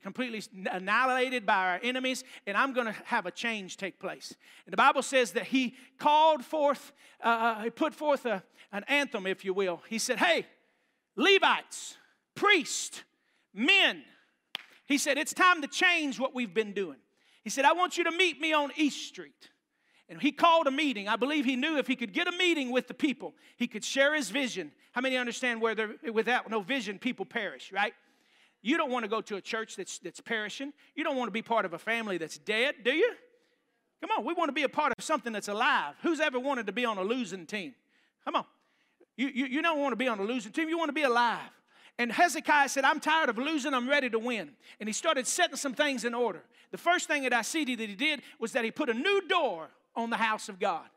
completely 0.02 0.42
annihilated 0.72 1.46
by 1.46 1.74
our 1.74 1.80
enemies, 1.84 2.24
and 2.48 2.58
I'm 2.58 2.74
going 2.74 2.88
to 2.88 2.96
have 3.06 3.28
a 3.28 3.32
change 3.32 3.78
take 3.78 4.00
place. 4.00 4.34
And 4.66 4.74
the 4.74 4.78
Bible 4.78 5.04
says 5.04 5.34
that 5.34 5.46
he 5.46 5.76
called 6.00 6.44
forth, 6.44 6.94
uh, 7.24 7.28
uh, 7.28 7.62
he 7.62 7.70
put 7.70 7.94
forth 7.94 8.26
a, 8.26 8.42
an 8.72 8.84
anthem, 8.88 9.28
if 9.28 9.46
you 9.46 9.54
will. 9.54 9.84
He 9.88 10.00
said, 10.00 10.18
"Hey, 10.18 10.48
Levites, 11.16 11.96
priests, 12.34 13.04
men." 13.54 14.02
He 14.88 14.98
said, 14.98 15.20
"It's 15.20 15.36
time 15.36 15.62
to 15.62 15.68
change 15.68 16.20
what 16.20 16.34
we've 16.34 16.56
been 16.56 16.74
doing." 16.74 16.98
He 17.44 17.52
said, 17.52 17.66
"I 17.66 17.74
want 17.74 18.00
you 18.00 18.04
to 18.06 18.12
meet 18.12 18.42
me 18.42 18.52
on 18.52 18.72
East 18.76 19.08
Street." 19.08 19.50
And 20.10 20.20
he 20.20 20.32
called 20.32 20.66
a 20.66 20.72
meeting. 20.72 21.08
I 21.08 21.16
believe 21.16 21.46
he 21.46 21.56
knew 21.56 21.78
if 21.78 21.86
he 21.86 21.96
could 21.96 22.14
get 22.14 22.28
a 22.28 22.32
meeting 22.32 22.72
with 22.72 22.88
the 22.88 22.96
people, 22.96 23.36
he 23.58 23.68
could 23.68 23.84
share 23.84 24.16
his 24.16 24.32
vision. 24.32 24.72
How 24.92 25.02
many 25.02 25.18
understand 25.18 25.62
where 25.62 25.76
without 26.12 26.50
no 26.50 26.62
vision, 26.62 26.98
people 26.98 27.26
perish, 27.26 27.72
right? 27.72 27.94
You 28.62 28.76
don't 28.76 28.90
want 28.90 29.04
to 29.04 29.10
go 29.10 29.22
to 29.22 29.36
a 29.36 29.42
church 29.42 29.76
that's, 29.76 30.00
that's 30.00 30.20
perishing. 30.20 30.74
You 30.96 31.04
don't 31.04 31.16
want 31.16 31.28
to 31.28 31.32
be 31.32 31.44
part 31.44 31.64
of 31.64 31.74
a 31.74 31.78
family 31.78 32.18
that's 32.18 32.40
dead, 32.40 32.76
do 32.84 32.92
you? 32.92 33.14
Come 34.02 34.10
on, 34.18 34.26
we 34.26 34.34
want 34.34 34.50
to 34.50 34.54
be 34.54 34.64
a 34.64 34.70
part 34.70 34.94
of 34.98 35.04
something 35.04 35.32
that's 35.32 35.48
alive. 35.48 35.94
Who's 36.02 36.20
ever 36.20 36.40
wanted 36.40 36.66
to 36.68 36.72
be 36.72 36.86
on 36.86 36.98
a 36.98 37.04
losing 37.04 37.46
team? 37.46 37.76
Come 38.26 38.36
on. 38.36 38.46
You, 39.16 39.28
you, 39.28 39.46
you 39.46 39.62
don't 39.62 39.80
want 39.80 39.92
to 39.92 39.98
be 39.98 40.08
on 40.08 40.20
a 40.20 40.24
losing 40.24 40.52
team, 40.52 40.70
you 40.70 40.78
want 40.78 40.90
to 40.90 40.94
be 40.94 41.04
alive. 41.04 41.52
And 41.98 42.12
Hezekiah 42.12 42.70
said, 42.70 42.86
I'm 42.86 43.02
tired 43.02 43.30
of 43.30 43.38
losing, 43.38 43.74
I'm 43.74 43.90
ready 43.90 44.10
to 44.10 44.20
win. 44.20 44.52
And 44.80 44.88
he 44.88 44.94
started 44.94 45.28
setting 45.28 45.58
some 45.58 45.74
things 45.74 46.06
in 46.06 46.14
order. 46.14 46.42
The 46.72 46.78
first 46.78 47.08
thing 47.08 47.24
that 47.24 47.34
I 47.34 47.42
see 47.42 47.66
that 47.76 47.90
he 47.90 47.96
did 47.96 48.22
was 48.40 48.54
that 48.54 48.64
he 48.64 48.72
put 48.72 48.90
a 48.90 48.94
new 48.94 49.22
door 49.28 49.70
on 50.00 50.10
the 50.10 50.18
house 50.18 50.50
of 50.50 50.60
God. 50.60 50.88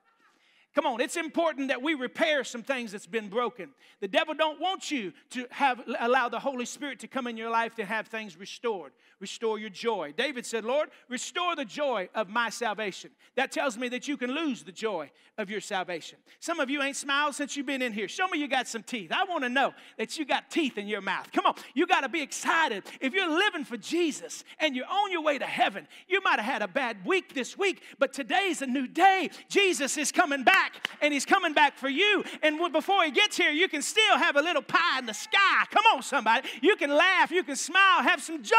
Come 0.75 0.87
on, 0.87 1.03
it's 1.03 1.17
important 1.17 1.69
that 1.69 1.83
we 1.83 1.93
repair 1.93 2.45
some 2.45 2.63
things 2.63 2.93
that's 2.93 3.07
been 3.07 3.29
broken. 3.29 3.71
The 4.01 4.09
devil 4.09 4.33
don't 4.33 4.59
want 4.59 4.91
you 4.91 5.13
to 5.31 5.47
have 5.51 5.83
allow 6.01 6.31
the 6.31 6.41
Holy 6.41 6.65
Spirit 6.65 7.01
to 7.01 7.09
come 7.09 7.27
in 7.27 7.37
your 7.37 7.51
life 7.51 7.75
to 7.75 7.85
have 7.85 8.09
things 8.09 8.39
restored. 8.39 8.93
Restore 9.21 9.59
your 9.59 9.69
joy. 9.69 10.15
David 10.17 10.47
said, 10.47 10.65
"Lord, 10.65 10.91
restore 11.09 11.55
the 11.55 11.67
joy 11.67 12.09
of 12.15 12.31
my 12.31 12.49
salvation." 12.49 13.11
That 13.35 13.53
tells 13.53 13.77
me 13.77 13.89
that 13.91 14.09
you 14.09 14.17
can 14.17 14.33
lose 14.33 14.65
the 14.65 14.73
joy 14.73 15.11
of 15.39 15.51
your 15.51 15.61
salvation. 15.61 16.19
Some 16.41 16.59
of 16.59 16.71
you 16.71 16.83
ain't 16.83 16.97
smiled 16.97 17.35
since 17.35 17.57
you've 17.57 17.67
been 17.67 17.83
in 17.83 17.93
here. 17.93 18.09
Show 18.09 18.27
me 18.29 18.39
you 18.39 18.49
got 18.49 18.67
some 18.67 18.83
teeth. 18.83 19.13
I 19.13 19.25
want 19.25 19.45
to 19.45 19.49
know 19.51 19.75
that 19.99 20.19
you 20.19 20.25
got 20.25 20.51
teeth 20.51 20.79
in 20.79 20.89
your 20.89 21.03
mouth. 21.03 21.31
Come 21.33 21.47
on, 21.47 21.55
you 21.75 21.87
got 21.87 22.01
to 22.01 22.09
be 22.09 22.23
excited. 22.23 22.85
If 23.01 23.13
you're 23.13 23.29
living 23.29 23.65
for 23.65 23.77
Jesus 23.77 24.43
and 24.59 24.75
you're 24.75 24.87
on 24.87 25.13
your 25.13 25.23
way 25.23 25.39
to 25.39 25.47
heaven, 25.47 25.87
you 26.09 26.23
might 26.23 26.41
have 26.41 26.53
had 26.53 26.63
a 26.63 26.69
bad 26.69 27.05
week 27.05 27.35
this 27.35 27.59
week, 27.59 27.83
but 27.99 28.13
today's 28.13 28.63
a 28.63 28.67
new 28.67 28.87
day. 28.87 29.31
Jesus 29.49 29.99
is 29.99 30.11
coming 30.11 30.43
back 30.45 30.62
back, 30.63 30.89
and 31.01 31.13
He's 31.13 31.25
coming 31.25 31.53
back 31.53 31.77
for 31.77 31.89
you. 31.89 32.25
And 32.43 32.73
before 32.73 33.05
He 33.05 33.11
gets 33.11 33.37
here, 33.37 33.51
you 33.51 33.69
can 33.69 33.83
still 33.83 34.19
have 34.19 34.37
a 34.37 34.43
little 34.43 34.63
pie 34.63 34.99
in 34.99 35.07
the 35.07 35.15
sky. 35.15 35.65
Come 35.71 35.85
on, 35.95 36.03
somebody. 36.03 36.49
You 36.61 36.77
can 36.77 36.91
laugh, 36.91 37.31
you 37.31 37.43
can 37.43 37.57
smile, 37.57 38.03
have 38.03 38.23
some 38.23 38.43
joy. 38.43 38.57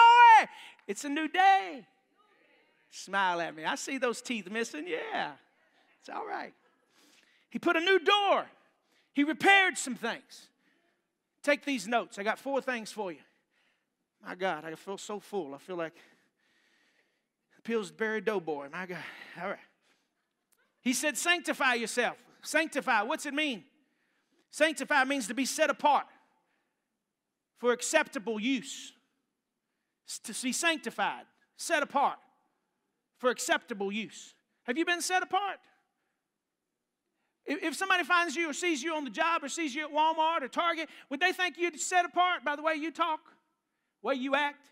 It's 0.87 1.05
a 1.05 1.09
new 1.09 1.27
day. 1.27 1.85
Smile 2.91 3.41
at 3.41 3.55
me. 3.55 3.65
I 3.65 3.75
see 3.75 3.97
those 3.97 4.21
teeth 4.21 4.49
missing. 4.49 4.85
Yeah, 4.87 5.31
it's 5.99 6.09
all 6.09 6.27
right. 6.27 6.53
He 7.49 7.59
put 7.59 7.75
a 7.75 7.81
new 7.81 7.99
door, 7.99 8.45
He 9.13 9.23
repaired 9.23 9.77
some 9.77 9.95
things. 9.95 10.49
Take 11.43 11.65
these 11.65 11.87
notes. 11.87 12.17
I 12.17 12.23
got 12.23 12.39
four 12.39 12.61
things 12.61 12.91
for 12.91 13.11
you. 13.11 13.19
My 14.25 14.33
God, 14.33 14.63
I 14.63 14.73
feel 14.75 14.97
so 14.97 15.19
full. 15.19 15.53
I 15.53 15.57
feel 15.57 15.75
like 15.75 15.93
Pillsbury 17.65 18.21
Doughboy. 18.21 18.69
My 18.71 18.85
God. 18.85 18.97
All 19.41 19.49
right. 19.49 19.57
He 20.83 20.93
said, 20.93 21.17
Sanctify 21.17 21.75
yourself. 21.75 22.17
Sanctify, 22.41 23.03
what's 23.03 23.25
it 23.25 23.33
mean? 23.33 23.63
Sanctify 24.51 25.05
means 25.05 25.27
to 25.27 25.33
be 25.33 25.45
set 25.45 25.69
apart 25.69 26.05
for 27.57 27.71
acceptable 27.71 28.39
use. 28.39 28.91
To 30.25 30.33
be 30.43 30.51
sanctified, 30.51 31.23
set 31.55 31.81
apart 31.81 32.17
for 33.17 33.29
acceptable 33.29 33.91
use. 33.91 34.35
Have 34.63 34.77
you 34.77 34.85
been 34.85 35.01
set 35.01 35.23
apart? 35.23 35.57
If 37.45 37.75
somebody 37.75 38.03
finds 38.03 38.35
you 38.35 38.49
or 38.49 38.53
sees 38.53 38.83
you 38.83 38.95
on 38.95 39.03
the 39.03 39.09
job 39.09 39.43
or 39.43 39.49
sees 39.49 39.73
you 39.73 39.85
at 39.85 39.91
Walmart 39.91 40.43
or 40.43 40.47
Target, 40.47 40.89
would 41.09 41.19
they 41.19 41.31
think 41.31 41.55
you're 41.57 41.75
set 41.77 42.05
apart 42.05 42.45
by 42.45 42.55
the 42.55 42.61
way 42.61 42.75
you 42.75 42.91
talk, 42.91 43.19
way 44.01 44.15
you 44.15 44.35
act? 44.35 44.67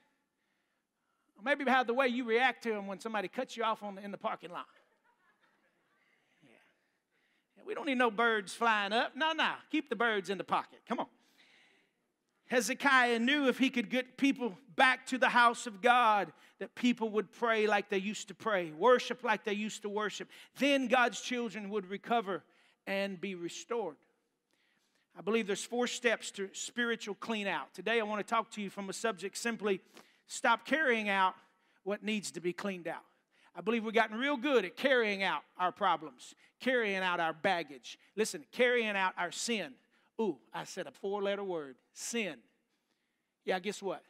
Or 1.37 1.43
maybe 1.43 1.63
by 1.63 1.83
the 1.83 1.93
way 1.93 2.07
you 2.07 2.23
react 2.23 2.63
to 2.63 2.69
them 2.69 2.87
when 2.87 2.99
somebody 2.99 3.27
cuts 3.27 3.57
you 3.57 3.63
off 3.63 3.83
on 3.83 3.95
the, 3.95 4.03
in 4.03 4.11
the 4.11 4.17
parking 4.17 4.51
lot? 4.51 4.67
We 7.71 7.75
don't 7.75 7.85
need 7.85 7.99
no 7.99 8.11
birds 8.11 8.53
flying 8.53 8.91
up. 8.91 9.15
No, 9.15 9.31
no. 9.31 9.53
Keep 9.71 9.89
the 9.89 9.95
birds 9.95 10.29
in 10.29 10.37
the 10.37 10.43
pocket. 10.43 10.79
Come 10.89 10.99
on. 10.99 11.05
Hezekiah 12.47 13.17
knew 13.19 13.47
if 13.47 13.57
he 13.57 13.69
could 13.69 13.89
get 13.89 14.17
people 14.17 14.57
back 14.75 15.05
to 15.05 15.17
the 15.17 15.29
house 15.29 15.67
of 15.67 15.81
God, 15.81 16.33
that 16.59 16.75
people 16.75 17.07
would 17.11 17.31
pray 17.31 17.67
like 17.67 17.87
they 17.87 17.97
used 17.97 18.27
to 18.27 18.33
pray, 18.33 18.73
worship 18.77 19.23
like 19.23 19.45
they 19.45 19.53
used 19.53 19.83
to 19.83 19.89
worship. 19.89 20.27
Then 20.59 20.89
God's 20.89 21.21
children 21.21 21.69
would 21.69 21.89
recover 21.89 22.43
and 22.87 23.21
be 23.21 23.35
restored. 23.35 23.95
I 25.17 25.21
believe 25.21 25.47
there's 25.47 25.63
four 25.63 25.87
steps 25.87 26.29
to 26.31 26.49
spiritual 26.51 27.15
clean 27.15 27.47
out. 27.47 27.73
Today 27.73 28.01
I 28.01 28.03
want 28.03 28.19
to 28.19 28.29
talk 28.29 28.51
to 28.51 28.61
you 28.61 28.69
from 28.69 28.89
a 28.89 28.93
subject 28.93 29.37
simply 29.37 29.79
stop 30.27 30.65
carrying 30.65 31.07
out 31.07 31.35
what 31.85 32.03
needs 32.03 32.31
to 32.31 32.41
be 32.41 32.51
cleaned 32.51 32.89
out. 32.89 33.05
I 33.55 33.61
believe 33.61 33.83
we've 33.83 33.93
gotten 33.93 34.17
real 34.17 34.37
good 34.37 34.63
at 34.63 34.77
carrying 34.77 35.23
out 35.23 35.41
our 35.57 35.71
problems, 35.71 36.35
carrying 36.59 37.03
out 37.03 37.19
our 37.19 37.33
baggage. 37.33 37.97
Listen, 38.15 38.45
carrying 38.51 38.95
out 38.95 39.13
our 39.17 39.31
sin. 39.31 39.73
Ooh, 40.19 40.37
I 40.53 40.63
said 40.63 40.87
a 40.87 40.91
four 40.91 41.21
letter 41.21 41.43
word 41.43 41.75
sin. 41.93 42.35
Yeah, 43.43 43.59
guess 43.59 43.81
what? 43.81 44.03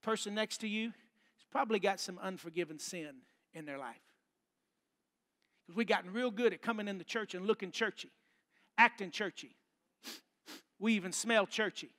The 0.00 0.06
person 0.06 0.34
next 0.34 0.58
to 0.58 0.68
you 0.68 0.86
has 0.86 1.44
probably 1.50 1.78
got 1.78 2.00
some 2.00 2.18
unforgiven 2.22 2.78
sin 2.78 3.16
in 3.52 3.66
their 3.66 3.78
life. 3.78 3.96
Because 5.66 5.76
we've 5.76 5.86
gotten 5.86 6.12
real 6.12 6.30
good 6.30 6.52
at 6.52 6.62
coming 6.62 6.88
in 6.88 6.98
the 6.98 7.04
church 7.04 7.34
and 7.34 7.46
looking 7.46 7.72
churchy, 7.72 8.10
acting 8.78 9.10
churchy. 9.10 9.56
We 10.78 10.94
even 10.94 11.12
smell 11.12 11.46
churchy. 11.46 11.90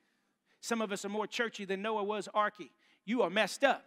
Some 0.62 0.82
of 0.82 0.92
us 0.92 1.04
are 1.04 1.10
more 1.10 1.27
churchy 1.27 1.66
than 1.66 1.82
Noah 1.82 2.04
was 2.04 2.30
arky. 2.34 2.70
You 3.06 3.22
are 3.22 3.30
messed 3.30 3.63
up. 3.63 3.86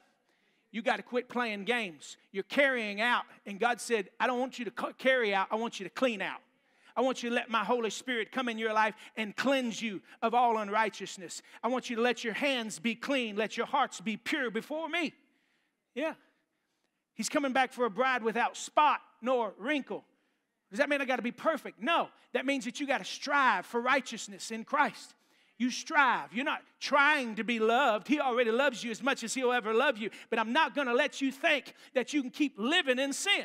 You 0.72 0.82
got 0.82 0.96
to 0.96 1.02
quit 1.02 1.28
playing 1.28 1.64
games. 1.64 2.16
You're 2.32 2.44
carrying 2.44 3.00
out. 3.00 3.24
And 3.46 3.58
God 3.58 3.80
said, 3.80 4.08
I 4.20 4.26
don't 4.26 4.38
want 4.38 4.58
you 4.58 4.64
to 4.66 4.92
carry 4.98 5.34
out, 5.34 5.48
I 5.50 5.56
want 5.56 5.80
you 5.80 5.84
to 5.84 5.90
clean 5.90 6.22
out. 6.22 6.40
I 6.96 7.02
want 7.02 7.22
you 7.22 7.30
to 7.30 7.34
let 7.34 7.48
my 7.48 7.64
Holy 7.64 7.90
Spirit 7.90 8.32
come 8.32 8.48
in 8.48 8.58
your 8.58 8.72
life 8.72 8.94
and 9.16 9.34
cleanse 9.34 9.80
you 9.80 10.02
of 10.22 10.34
all 10.34 10.58
unrighteousness. 10.58 11.40
I 11.62 11.68
want 11.68 11.88
you 11.88 11.96
to 11.96 12.02
let 12.02 12.24
your 12.24 12.34
hands 12.34 12.78
be 12.78 12.94
clean, 12.94 13.36
let 13.36 13.56
your 13.56 13.66
hearts 13.66 14.00
be 14.00 14.16
pure 14.16 14.50
before 14.50 14.88
me. 14.88 15.14
Yeah. 15.94 16.14
He's 17.14 17.28
coming 17.28 17.52
back 17.52 17.72
for 17.72 17.84
a 17.84 17.90
bride 17.90 18.22
without 18.22 18.56
spot 18.56 19.00
nor 19.22 19.54
wrinkle. 19.58 20.04
Does 20.70 20.78
that 20.78 20.88
mean 20.88 21.00
I 21.00 21.04
got 21.04 21.16
to 21.16 21.22
be 21.22 21.32
perfect? 21.32 21.80
No. 21.80 22.08
That 22.32 22.46
means 22.46 22.64
that 22.64 22.80
you 22.80 22.86
got 22.86 22.98
to 22.98 23.04
strive 23.04 23.66
for 23.66 23.80
righteousness 23.80 24.50
in 24.50 24.64
Christ. 24.64 25.14
You 25.60 25.70
strive. 25.70 26.32
You're 26.32 26.46
not 26.46 26.62
trying 26.80 27.34
to 27.34 27.44
be 27.44 27.58
loved. 27.58 28.08
He 28.08 28.18
already 28.18 28.50
loves 28.50 28.82
you 28.82 28.90
as 28.90 29.02
much 29.02 29.22
as 29.22 29.34
He'll 29.34 29.52
ever 29.52 29.74
love 29.74 29.98
you. 29.98 30.08
But 30.30 30.38
I'm 30.38 30.54
not 30.54 30.74
going 30.74 30.86
to 30.86 30.94
let 30.94 31.20
you 31.20 31.30
think 31.30 31.74
that 31.92 32.14
you 32.14 32.22
can 32.22 32.30
keep 32.30 32.54
living 32.56 32.98
in 32.98 33.12
sin. 33.12 33.44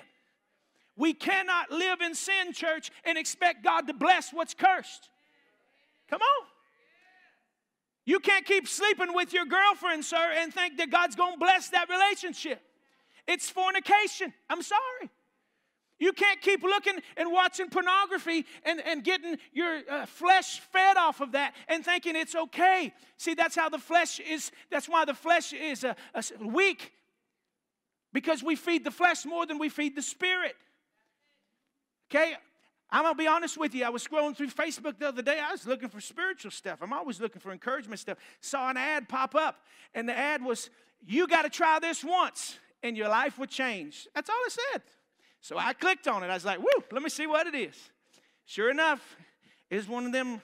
We 0.96 1.14
cannot 1.14 1.72
live 1.72 2.00
in 2.00 2.16
sin, 2.16 2.54
church, 2.54 2.90
and 3.04 3.18
expect 3.18 3.66
God 3.66 3.88
to 3.88 3.94
bless 3.94 4.32
what's 4.32 4.54
cursed. 4.54 5.10
Come 6.10 6.22
on. 6.22 6.48
You 8.06 8.22
can't 8.22 8.46
keep 8.46 8.70
sleeping 8.70 9.14
with 9.14 9.34
your 9.34 9.44
girlfriend, 9.44 10.06
sir, 10.06 10.36
and 10.38 10.54
think 10.54 10.78
that 10.78 10.90
God's 10.90 11.18
going 11.18 11.34
to 11.34 11.40
bless 11.40 11.68
that 11.72 11.90
relationship. 11.90 12.62
It's 13.28 13.50
fornication. 13.50 14.34
I'm 14.50 14.62
sorry. 14.62 15.10
You 15.98 16.12
can't 16.12 16.42
keep 16.42 16.62
looking 16.62 16.96
and 17.16 17.32
watching 17.32 17.70
pornography 17.70 18.46
and, 18.64 18.82
and 18.86 19.04
getting 19.04 19.38
your 19.54 19.80
uh, 19.90 20.06
flesh 20.06 20.60
fed 20.60 20.98
off 20.98 21.22
of 21.22 21.32
that 21.32 21.54
and 21.70 21.86
thinking 21.86 22.16
it's 22.16 22.36
okay. 22.36 22.94
See, 23.18 23.34
that's 23.34 23.56
how 23.56 23.70
the 23.70 23.78
flesh 23.78 24.20
is, 24.20 24.52
that's 24.70 24.90
why 24.90 25.06
the 25.06 25.14
flesh 25.14 25.54
is 25.54 25.86
uh, 25.86 25.94
uh, 26.14 26.22
weak 26.42 26.92
because 28.12 28.44
we 28.44 28.56
feed 28.56 28.84
the 28.84 28.92
flesh 28.92 29.26
more 29.26 29.46
than 29.46 29.58
we 29.58 29.70
feed 29.70 29.96
the 29.96 30.02
spirit. 30.02 30.56
Okay? 32.12 32.34
I'm 32.90 33.04
gonna 33.04 33.16
be 33.16 33.28
honest 33.28 33.58
with 33.58 33.74
you. 33.74 33.84
I 33.84 33.90
was 33.90 34.06
scrolling 34.06 34.36
through 34.36 34.50
Facebook 34.50 35.00
the 35.00 35.08
other 35.08 35.22
day. 35.22 35.40
I 35.40 35.52
was 35.52 35.66
looking 35.66 35.90
for 35.90 36.00
spiritual 36.00 36.52
stuff. 36.52 36.80
I'm 36.82 36.94
always 36.94 37.20
looking 37.20 37.42
for 37.42 37.52
encouragement 37.52 38.00
stuff. 38.00 38.18
Saw 38.42 38.70
an 38.70 38.78
ad 38.78 39.10
pop 39.10 39.34
up, 39.34 39.66
and 39.94 40.08
the 40.08 40.18
ad 40.18 40.44
was, 40.44 40.70
You 41.06 41.28
got 41.28 41.42
to 41.42 41.50
try 41.50 41.80
this 41.80 42.04
once, 42.04 42.60
and 42.84 42.96
your 42.96 43.10
life 43.10 43.40
would 43.40 43.50
change. 43.50 44.08
That's 44.14 44.30
all 44.30 44.40
it 44.46 44.58
said. 44.72 44.82
So 45.46 45.60
I 45.60 45.74
clicked 45.74 46.08
on 46.08 46.24
it. 46.24 46.32
I 46.32 46.34
was 46.34 46.44
like, 46.44 46.58
whoo, 46.58 46.84
let 46.92 47.04
me 47.04 47.10
see 47.10 47.28
what 47.28 47.46
it 47.46 47.54
is. 47.54 47.76
Sure 48.48 48.72
enough, 48.72 49.16
it's 49.70 49.88
one 49.88 50.08
of 50.08 50.12
them 50.12 50.42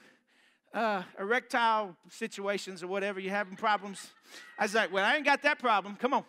uh, 0.76 1.02
erectile 1.20 1.96
situations 2.08 2.84
or 2.84 2.88
whatever, 2.88 3.20
you're 3.20 3.34
having 3.34 3.56
problems. 3.56 4.12
I 4.60 4.66
was 4.66 4.76
like, 4.76 4.94
well, 4.94 5.04
I 5.04 5.16
ain't 5.16 5.26
got 5.26 5.42
that 5.42 5.58
problem. 5.58 5.96
Come 5.96 6.14
on. 6.14 6.24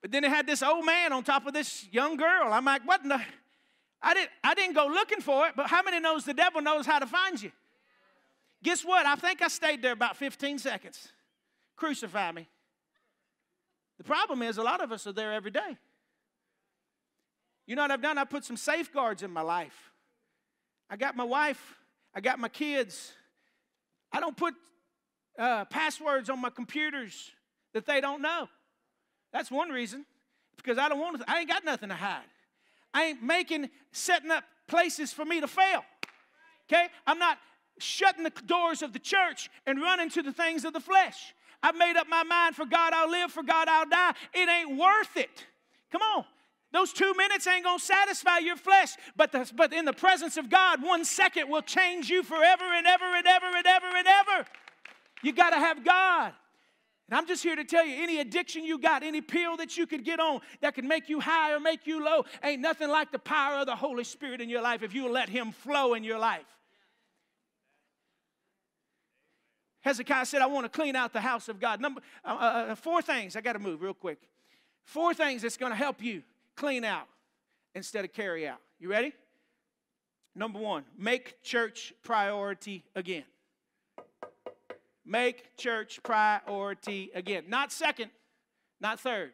But 0.00 0.12
then 0.12 0.22
it 0.22 0.30
had 0.30 0.46
this 0.46 0.62
old 0.62 0.86
man 0.86 1.12
on 1.12 1.24
top 1.24 1.44
of 1.48 1.52
this 1.52 1.88
young 1.90 2.16
girl. 2.16 2.52
I'm 2.52 2.64
like, 2.64 2.86
what 2.86 3.02
the? 3.02 3.20
I 4.00 4.14
didn't, 4.14 4.30
I 4.44 4.54
didn't 4.54 4.74
go 4.76 4.86
looking 4.86 5.20
for 5.20 5.48
it, 5.48 5.54
but 5.56 5.66
how 5.66 5.82
many 5.82 5.98
knows 5.98 6.24
the 6.24 6.34
devil 6.34 6.62
knows 6.62 6.86
how 6.86 7.00
to 7.00 7.06
find 7.08 7.42
you? 7.42 7.50
Guess 8.62 8.84
what? 8.84 9.06
I 9.06 9.16
think 9.16 9.42
I 9.42 9.48
stayed 9.48 9.82
there 9.82 9.92
about 9.92 10.16
15 10.16 10.60
seconds. 10.60 11.08
Crucify 11.74 12.30
me. 12.30 12.46
The 13.98 14.04
problem 14.04 14.42
is, 14.42 14.56
a 14.56 14.62
lot 14.62 14.80
of 14.80 14.92
us 14.92 15.04
are 15.08 15.12
there 15.12 15.32
every 15.32 15.50
day. 15.50 15.78
You 17.66 17.76
know 17.76 17.82
what 17.82 17.90
I've 17.90 18.02
done? 18.02 18.18
I 18.18 18.24
put 18.24 18.44
some 18.44 18.56
safeguards 18.56 19.22
in 19.22 19.30
my 19.30 19.42
life. 19.42 19.92
I 20.88 20.96
got 20.96 21.16
my 21.16 21.24
wife, 21.24 21.74
I 22.14 22.20
got 22.20 22.38
my 22.38 22.48
kids. 22.48 23.12
I 24.12 24.20
don't 24.20 24.36
put 24.36 24.54
uh, 25.38 25.64
passwords 25.66 26.30
on 26.30 26.40
my 26.40 26.50
computers 26.50 27.30
that 27.74 27.86
they 27.86 28.00
don't 28.00 28.22
know. 28.22 28.48
That's 29.32 29.50
one 29.50 29.70
reason. 29.70 30.06
Because 30.56 30.78
I 30.78 30.88
don't 30.88 30.98
want 30.98 31.20
to, 31.20 31.30
I 31.30 31.40
ain't 31.40 31.48
got 31.48 31.64
nothing 31.64 31.90
to 31.90 31.94
hide. 31.94 32.22
I 32.94 33.04
ain't 33.06 33.22
making, 33.22 33.68
setting 33.92 34.30
up 34.30 34.44
places 34.68 35.12
for 35.12 35.24
me 35.24 35.40
to 35.40 35.48
fail. 35.48 35.84
Okay? 36.66 36.86
I'm 37.06 37.18
not 37.18 37.38
shutting 37.78 38.24
the 38.24 38.32
doors 38.46 38.80
of 38.80 38.92
the 38.92 38.98
church 38.98 39.50
and 39.66 39.80
running 39.80 40.08
to 40.10 40.22
the 40.22 40.32
things 40.32 40.64
of 40.64 40.72
the 40.72 40.80
flesh. 40.80 41.34
I've 41.62 41.76
made 41.76 41.96
up 41.96 42.08
my 42.08 42.22
mind 42.22 42.56
for 42.56 42.64
God 42.64 42.92
I'll 42.94 43.10
live, 43.10 43.30
for 43.32 43.42
God 43.42 43.68
I'll 43.68 43.88
die. 43.88 44.12
It 44.32 44.48
ain't 44.48 44.78
worth 44.78 45.16
it. 45.16 45.44
Come 45.92 46.02
on. 46.02 46.24
Those 46.72 46.92
two 46.92 47.14
minutes 47.16 47.46
ain't 47.46 47.64
gonna 47.64 47.78
satisfy 47.78 48.38
your 48.38 48.56
flesh, 48.56 48.94
but, 49.16 49.32
the, 49.32 49.50
but 49.54 49.72
in 49.72 49.84
the 49.84 49.92
presence 49.92 50.36
of 50.36 50.50
God, 50.50 50.82
one 50.82 51.04
second 51.04 51.48
will 51.48 51.62
change 51.62 52.10
you 52.10 52.22
forever 52.22 52.64
and 52.64 52.86
ever 52.86 53.04
and 53.04 53.26
ever 53.26 53.46
and 53.46 53.66
ever 53.66 53.86
and 53.86 54.06
ever. 54.06 54.46
You 55.22 55.32
gotta 55.32 55.56
have 55.56 55.84
God. 55.84 56.32
And 57.08 57.16
I'm 57.16 57.26
just 57.26 57.42
here 57.42 57.54
to 57.54 57.64
tell 57.64 57.86
you 57.86 58.02
any 58.02 58.18
addiction 58.18 58.64
you 58.64 58.78
got, 58.78 59.04
any 59.04 59.20
pill 59.20 59.56
that 59.58 59.76
you 59.76 59.86
could 59.86 60.04
get 60.04 60.18
on 60.18 60.40
that 60.60 60.74
can 60.74 60.88
make 60.88 61.08
you 61.08 61.20
high 61.20 61.52
or 61.52 61.60
make 61.60 61.86
you 61.86 62.04
low, 62.04 62.24
ain't 62.42 62.60
nothing 62.60 62.88
like 62.88 63.12
the 63.12 63.18
power 63.18 63.60
of 63.60 63.66
the 63.66 63.76
Holy 63.76 64.02
Spirit 64.02 64.40
in 64.40 64.48
your 64.48 64.60
life 64.60 64.82
if 64.82 64.92
you 64.92 65.08
let 65.08 65.28
Him 65.28 65.52
flow 65.52 65.94
in 65.94 66.02
your 66.02 66.18
life. 66.18 66.46
Hezekiah 69.82 70.26
said, 70.26 70.42
I 70.42 70.46
want 70.46 70.64
to 70.64 70.68
clean 70.68 70.96
out 70.96 71.12
the 71.12 71.20
house 71.20 71.48
of 71.48 71.60
God. 71.60 71.80
Number 71.80 72.00
uh, 72.24 72.28
uh, 72.28 72.72
uh 72.72 72.74
four 72.74 73.02
things. 73.02 73.36
I 73.36 73.40
got 73.40 73.52
to 73.52 73.60
move 73.60 73.82
real 73.82 73.94
quick. 73.94 74.18
Four 74.82 75.14
things 75.14 75.42
that's 75.42 75.56
going 75.56 75.70
to 75.70 75.76
help 75.76 76.02
you 76.02 76.24
clean 76.56 76.84
out 76.84 77.06
instead 77.74 78.04
of 78.04 78.12
carry 78.12 78.48
out. 78.48 78.60
You 78.78 78.88
ready? 78.90 79.12
Number 80.34 80.58
one, 80.58 80.84
make 80.98 81.42
church 81.42 81.94
priority 82.02 82.84
again. 82.94 83.24
Make 85.04 85.56
church 85.56 86.02
priority 86.02 87.10
again. 87.14 87.44
Not 87.48 87.72
second, 87.72 88.10
not 88.80 89.00
third. 89.00 89.32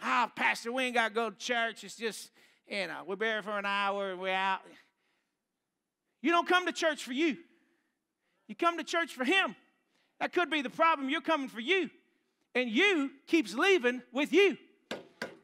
Ah, 0.00 0.30
Pastor, 0.36 0.70
we 0.70 0.84
ain't 0.84 0.94
got 0.94 1.08
to 1.08 1.14
go 1.14 1.30
to 1.30 1.36
church. 1.36 1.82
It's 1.82 1.96
just, 1.96 2.30
you 2.68 2.86
know, 2.86 3.02
we're 3.06 3.16
there 3.16 3.42
for 3.42 3.58
an 3.58 3.64
hour 3.64 4.12
and 4.12 4.20
we're 4.20 4.34
out. 4.34 4.60
You 6.22 6.30
don't 6.32 6.46
come 6.46 6.66
to 6.66 6.72
church 6.72 7.02
for 7.02 7.12
you, 7.12 7.36
you 8.46 8.54
come 8.54 8.78
to 8.78 8.84
church 8.84 9.14
for 9.14 9.24
Him. 9.24 9.56
That 10.20 10.32
could 10.32 10.50
be 10.50 10.62
the 10.62 10.70
problem. 10.70 11.10
You're 11.10 11.20
coming 11.20 11.48
for 11.48 11.60
you, 11.60 11.90
and 12.54 12.70
you 12.70 13.10
keeps 13.26 13.54
leaving 13.54 14.02
with 14.12 14.32
you. 14.32 14.56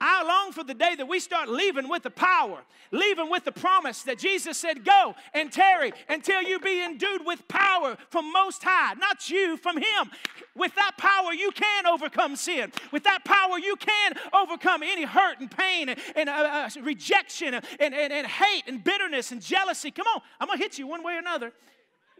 I 0.04 0.25
long 0.25 0.50
for 0.50 0.64
the 0.64 0.75
day 0.75 0.97
that 0.97 1.06
we 1.06 1.21
start 1.21 1.49
leaving 1.49 1.88
with 1.88 2.02
the 2.02 2.11
power, 2.11 2.62
leaving 2.90 3.30
with 3.30 3.44
the 3.44 3.52
promise 3.52 4.02
that 4.02 4.18
Jesus 4.18 4.59
said, 4.59 4.85
Go 4.85 5.14
and 5.32 5.52
tarry 5.52 5.92
until 6.09 6.42
you 6.42 6.59
be 6.59 6.82
endued 6.82 7.25
with 7.25 7.47
power 7.47 7.97
from 8.11 8.32
Most 8.32 8.64
High, 8.64 8.94
not 8.94 9.30
you, 9.30 9.56
from 9.56 9.76
Him. 9.76 10.11
With 10.56 10.75
that 10.75 10.99
power, 10.99 11.32
you 11.32 11.52
can 11.52 11.87
overcome 11.87 12.35
sin. 12.35 12.73
With 12.90 13.04
that 13.04 13.25
power, 13.25 13.61
you 13.61 13.76
can 13.76 14.14
overcome 14.35 14.82
any 14.82 15.04
hurt 15.04 15.38
and 15.38 15.49
pain 15.49 15.88
and, 15.88 16.00
and 16.16 16.28
uh, 16.28 16.32
uh, 16.32 16.82
rejection 16.82 17.54
and, 17.54 17.64
and, 17.78 17.94
and 17.94 18.26
hate 18.26 18.64
and 18.66 18.82
bitterness 18.82 19.30
and 19.30 19.40
jealousy. 19.40 19.92
Come 19.92 20.06
on, 20.16 20.21
I'm 20.40 20.49
gonna 20.49 20.59
hit 20.59 20.78
you 20.78 20.88
one 20.88 21.04
way 21.04 21.14
or 21.14 21.18
another. 21.18 21.52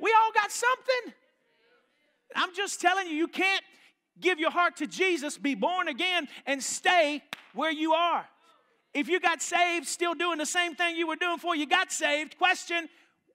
We 0.01 0.15
all 0.17 0.31
got 0.33 0.53
something. 0.53 1.15
I'm 2.37 2.55
just 2.55 2.81
telling 2.81 3.09
you, 3.09 3.15
you 3.15 3.29
can't 3.29 3.63
give 4.21 4.39
your 4.39 4.51
heart 4.51 4.77
to 4.77 4.87
Jesus, 4.87 5.39
be 5.39 5.55
born 5.55 5.89
again, 5.89 6.29
and 6.47 6.63
stay 6.63 7.23
where 7.55 7.73
you 7.73 7.93
are. 7.93 8.27
If 8.95 9.09
you 9.09 9.21
got 9.21 9.41
saved, 9.41 9.87
still 9.87 10.15
doing 10.15 10.39
the 10.39 10.47
same 10.47 10.75
thing 10.75 10.97
you 10.97 11.07
were 11.07 11.17
doing 11.17 11.37
before 11.37 11.57
you 11.57 11.67
got 11.67 11.91
saved, 11.91 12.37
question 12.37 12.89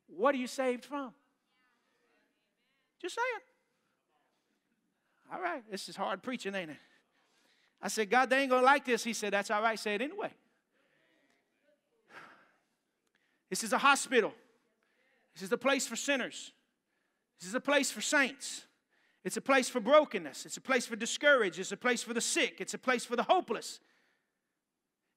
what 0.07 0.33
are 0.33 0.37
you 0.37 0.47
saved 0.47 0.85
from? 0.85 1.11
Just 3.01 3.15
saying. 3.15 3.43
All 5.33 5.41
right, 5.41 5.63
this 5.69 5.89
is 5.89 5.95
hard 5.95 6.23
preaching, 6.23 6.55
ain't 6.55 6.71
it? 6.71 6.77
I 7.81 7.89
said, 7.89 8.09
God, 8.09 8.29
they 8.29 8.39
ain't 8.39 8.49
gonna 8.49 8.65
like 8.65 8.85
this. 8.85 9.03
He 9.03 9.13
said, 9.13 9.33
That's 9.33 9.51
all 9.51 9.61
right, 9.61 9.77
say 9.77 9.95
it 9.95 10.01
anyway. 10.01 10.31
This 13.49 13.63
is 13.63 13.73
a 13.73 13.77
hospital. 13.77 14.33
This 15.33 15.43
is 15.43 15.51
a 15.51 15.57
place 15.57 15.85
for 15.85 15.95
sinners. 15.95 16.51
This 17.39 17.49
is 17.49 17.55
a 17.55 17.59
place 17.59 17.91
for 17.91 18.01
saints. 18.01 18.63
It's 19.23 19.37
a 19.37 19.41
place 19.41 19.67
for 19.67 19.79
brokenness. 19.79 20.45
It's 20.45 20.57
a 20.57 20.61
place 20.61 20.85
for 20.85 20.95
discouraged. 20.95 21.59
It's 21.59 21.71
a 21.71 21.77
place 21.77 22.03
for 22.03 22.13
the 22.13 22.21
sick. 22.21 22.57
It's 22.59 22.73
a 22.73 22.77
place 22.77 23.05
for 23.05 23.15
the 23.15 23.23
hopeless. 23.23 23.79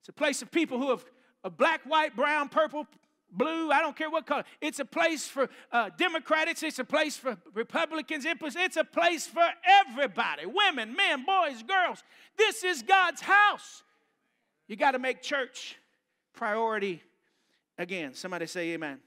It's 0.01 0.09
a 0.09 0.13
place 0.13 0.43
of 0.43 0.51
people 0.51 0.79
who 0.79 0.91
have 0.91 1.05
a 1.45 1.51
black, 1.51 1.83
white, 1.85 2.17
brown, 2.17 2.49
purple, 2.49 2.87
blue, 3.33 3.71
I 3.71 3.81
don't 3.81 3.97
care 3.97 4.11
what 4.11 4.27
color. 4.27 4.45
It's 4.61 4.79
a 4.79 4.85
place 4.85 5.27
for 5.27 5.49
uh, 5.73 5.91
Democrats, 5.97 6.63
it's 6.63 6.79
a 6.79 6.85
place 6.85 7.17
for 7.17 7.37
Republicans, 7.55 8.25
it's 8.27 8.77
a 8.77 8.85
place 8.85 9.27
for 9.27 9.47
everybody 9.65 10.47
women, 10.47 10.95
men, 10.95 11.25
boys, 11.25 11.63
girls. 11.63 12.03
This 12.37 12.65
is 12.65 12.83
God's 12.83 13.21
house. 13.21 13.83
You 14.67 14.77
got 14.77 14.93
to 14.93 14.99
make 14.99 15.23
church 15.23 15.77
priority 16.33 17.03
again. 17.79 18.15
Somebody 18.15 18.47
say 18.47 18.71
amen. 18.71 18.89
amen. 18.89 19.01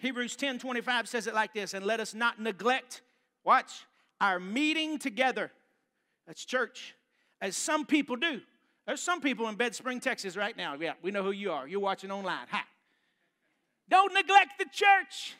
Hebrews 0.00 0.36
10 0.36 0.58
25 0.58 1.08
says 1.08 1.26
it 1.26 1.34
like 1.34 1.54
this 1.54 1.74
and 1.74 1.84
let 1.84 2.00
us 2.00 2.14
not 2.14 2.40
neglect, 2.40 3.02
watch, 3.44 3.86
our 4.20 4.38
meeting 4.40 4.98
together. 4.98 5.50
That's 6.26 6.44
church, 6.44 6.94
as 7.40 7.56
some 7.56 7.86
people 7.86 8.16
do. 8.16 8.40
There's 8.86 9.00
some 9.00 9.20
people 9.20 9.48
in 9.48 9.56
Big 9.56 9.74
Spring, 9.74 10.00
Texas 10.00 10.36
right 10.36 10.56
now. 10.56 10.76
Yeah, 10.78 10.92
we 11.02 11.10
know 11.10 11.22
who 11.22 11.32
you 11.32 11.50
are. 11.50 11.66
You're 11.66 11.80
watching 11.80 12.10
online. 12.10 12.46
Hi. 12.50 12.62
Don't 13.88 14.12
neglect 14.14 14.58
the 14.58 14.66
church. 14.72 15.34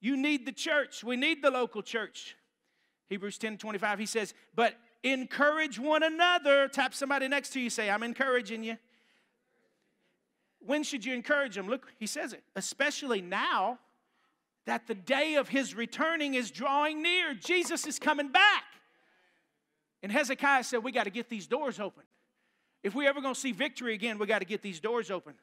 You 0.00 0.16
need 0.16 0.46
the 0.46 0.52
church. 0.52 1.02
We 1.02 1.16
need 1.16 1.42
the 1.42 1.50
local 1.50 1.82
church. 1.82 2.36
Hebrews 3.08 3.38
10 3.38 3.58
25, 3.58 3.98
he 3.98 4.06
says, 4.06 4.34
but 4.54 4.74
encourage 5.02 5.78
one 5.78 6.02
another. 6.02 6.68
Tap 6.68 6.94
somebody 6.94 7.28
next 7.28 7.50
to 7.50 7.60
you, 7.60 7.70
say, 7.70 7.88
I'm 7.88 8.02
encouraging 8.02 8.64
you. 8.64 8.76
When 10.60 10.82
should 10.82 11.04
you 11.04 11.14
encourage 11.14 11.54
them? 11.54 11.68
Look, 11.68 11.86
he 11.98 12.06
says 12.06 12.32
it, 12.32 12.42
especially 12.56 13.20
now 13.20 13.78
that 14.66 14.86
the 14.86 14.94
day 14.94 15.36
of 15.36 15.48
his 15.48 15.74
returning 15.74 16.34
is 16.34 16.50
drawing 16.50 17.02
near. 17.02 17.34
Jesus 17.34 17.86
is 17.86 17.98
coming 17.98 18.28
back. 18.28 18.64
And 20.02 20.12
Hezekiah 20.12 20.64
said, 20.64 20.84
We 20.84 20.92
got 20.92 21.04
to 21.04 21.10
get 21.10 21.28
these 21.28 21.46
doors 21.46 21.80
open. 21.80 22.02
If 22.82 22.94
we 22.94 23.06
ever 23.06 23.20
going 23.20 23.34
to 23.34 23.40
see 23.40 23.52
victory 23.52 23.94
again, 23.94 24.18
we 24.18 24.26
got 24.26 24.40
to 24.40 24.44
get 24.44 24.62
these 24.62 24.80
doors 24.80 25.10
open. 25.10 25.34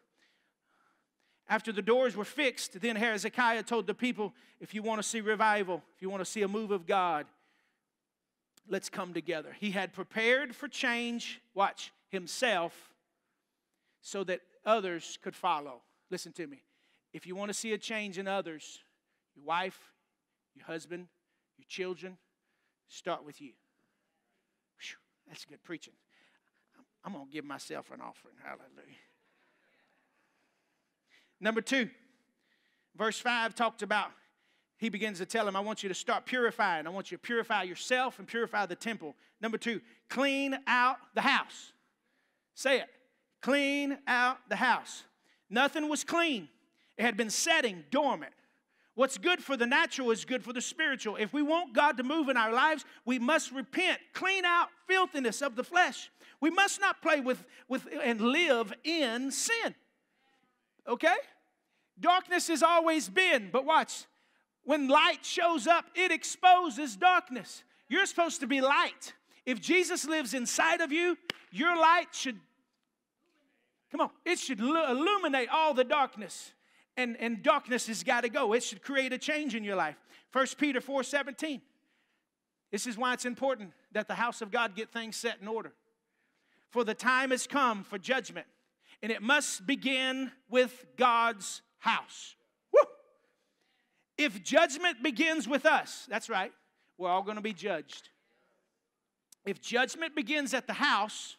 After 1.49 1.71
the 1.71 1.81
doors 1.81 2.15
were 2.15 2.25
fixed, 2.25 2.79
then 2.79 2.95
Hezekiah 2.95 3.63
told 3.63 3.87
the 3.87 3.93
people, 3.93 4.33
if 4.61 4.73
you 4.73 4.81
want 4.81 5.01
to 5.01 5.07
see 5.07 5.19
revival, 5.19 5.81
if 5.95 6.01
you 6.01 6.09
want 6.09 6.21
to 6.21 6.29
see 6.29 6.41
a 6.41 6.47
move 6.47 6.71
of 6.71 6.85
God, 6.85 7.25
let's 8.69 8.89
come 8.89 9.13
together. 9.13 9.55
He 9.59 9.71
had 9.71 9.91
prepared 9.91 10.55
for 10.55 10.69
change, 10.69 11.41
watch, 11.53 11.91
himself, 12.09 12.93
so 14.01 14.23
that 14.23 14.41
others 14.65 15.17
could 15.21 15.35
follow. 15.35 15.81
Listen 16.09 16.31
to 16.33 16.47
me. 16.47 16.63
If 17.13 17.27
you 17.27 17.35
want 17.35 17.49
to 17.49 17.53
see 17.53 17.73
a 17.73 17.77
change 17.77 18.17
in 18.17 18.27
others, 18.27 18.82
your 19.35 19.45
wife, 19.45 19.79
your 20.55 20.65
husband, 20.65 21.07
your 21.57 21.65
children, 21.67 22.17
start 22.87 23.25
with 23.25 23.41
you. 23.41 23.51
Whew, 24.79 24.97
that's 25.27 25.45
good 25.45 25.63
preaching. 25.63 25.93
I'm 27.05 27.13
going 27.13 27.25
to 27.25 27.31
give 27.31 27.45
myself 27.45 27.91
an 27.91 28.01
offering. 28.01 28.35
Hallelujah. 28.41 28.97
Number 31.39 31.61
two, 31.61 31.89
verse 32.95 33.19
5 33.19 33.53
talked 33.55 33.81
about, 33.81 34.11
he 34.77 34.89
begins 34.89 35.19
to 35.19 35.25
tell 35.25 35.47
him, 35.47 35.55
I 35.55 35.59
want 35.59 35.83
you 35.83 35.89
to 35.89 35.95
start 35.95 36.25
purifying. 36.25 36.87
I 36.87 36.89
want 36.89 37.11
you 37.11 37.17
to 37.17 37.21
purify 37.21 37.63
yourself 37.63 38.19
and 38.19 38.27
purify 38.27 38.65
the 38.65 38.75
temple. 38.75 39.15
Number 39.41 39.57
two, 39.57 39.81
clean 40.09 40.57
out 40.67 40.97
the 41.15 41.21
house. 41.21 41.73
Say 42.53 42.79
it. 42.79 42.87
Clean 43.41 43.97
out 44.07 44.37
the 44.47 44.55
house. 44.55 45.03
Nothing 45.49 45.89
was 45.89 46.03
clean, 46.03 46.47
it 46.97 47.03
had 47.03 47.17
been 47.17 47.29
setting 47.29 47.83
dormant. 47.91 48.33
What's 48.95 49.17
good 49.17 49.43
for 49.43 49.57
the 49.57 49.65
natural 49.65 50.11
is 50.11 50.23
good 50.23 50.43
for 50.43 50.53
the 50.53 50.61
spiritual. 50.61 51.15
If 51.15 51.33
we 51.33 51.41
want 51.41 51.73
God 51.73 51.97
to 51.97 52.03
move 52.03 52.29
in 52.29 52.37
our 52.37 52.53
lives, 52.53 52.85
we 53.05 53.17
must 53.17 53.51
repent, 53.51 53.99
clean 54.13 54.45
out 54.45 54.67
filthiness 54.87 55.41
of 55.41 55.55
the 55.55 55.63
flesh. 55.63 56.11
We 56.39 56.51
must 56.51 56.79
not 56.79 57.01
play 57.01 57.19
with, 57.19 57.43
with 57.67 57.87
and 58.03 58.21
live 58.21 58.71
in 58.83 59.31
sin. 59.31 59.73
Okay? 60.87 61.15
Darkness 61.99 62.47
has 62.49 62.61
always 62.61 63.09
been, 63.09 63.49
but 63.51 63.65
watch. 63.65 64.05
When 64.63 64.87
light 64.87 65.25
shows 65.25 65.65
up, 65.65 65.85
it 65.95 66.11
exposes 66.11 66.95
darkness. 66.95 67.63
You're 67.89 68.05
supposed 68.05 68.41
to 68.41 68.47
be 68.47 68.61
light. 68.61 69.13
If 69.45 69.59
Jesus 69.59 70.05
lives 70.05 70.33
inside 70.33 70.81
of 70.81 70.91
you, 70.91 71.17
your 71.51 71.75
light 71.75 72.07
should, 72.11 72.39
come 73.91 74.01
on, 74.01 74.09
it 74.25 74.39
should 74.39 74.59
illuminate 74.59 75.49
all 75.49 75.73
the 75.73 75.83
darkness. 75.83 76.53
And, 76.95 77.17
and 77.19 77.41
darkness 77.41 77.87
has 77.87 78.03
got 78.03 78.21
to 78.21 78.29
go. 78.29 78.53
It 78.53 78.63
should 78.63 78.83
create 78.83 79.13
a 79.13 79.17
change 79.17 79.55
in 79.55 79.63
your 79.63 79.75
life. 79.75 79.95
1 80.31 80.47
Peter 80.57 80.79
4 80.81 81.03
17. 81.03 81.61
This 82.71 82.87
is 82.87 82.97
why 82.97 83.13
it's 83.13 83.25
important 83.25 83.71
that 83.91 84.07
the 84.07 84.15
house 84.15 84.41
of 84.41 84.51
God 84.51 84.75
get 84.75 84.91
things 84.91 85.15
set 85.15 85.37
in 85.41 85.47
order. 85.47 85.73
For 86.71 86.83
the 86.83 86.95
time 86.95 87.29
has 87.29 87.45
come 87.45 87.83
for 87.83 87.99
judgment, 87.99 88.47
and 89.03 89.11
it 89.11 89.21
must 89.21 89.67
begin 89.67 90.31
with 90.49 90.85
God's 90.97 91.61
house. 91.77 92.35
Woo! 92.73 92.79
If 94.17 94.43
judgment 94.43 95.03
begins 95.03 95.47
with 95.47 95.67
us, 95.67 96.07
that's 96.09 96.29
right, 96.29 96.51
we're 96.97 97.09
all 97.09 97.21
going 97.21 97.35
to 97.35 97.43
be 97.43 97.53
judged. 97.53 98.09
If 99.45 99.61
judgment 99.61 100.15
begins 100.15 100.55
at 100.55 100.65
the 100.65 100.73
house, 100.73 101.37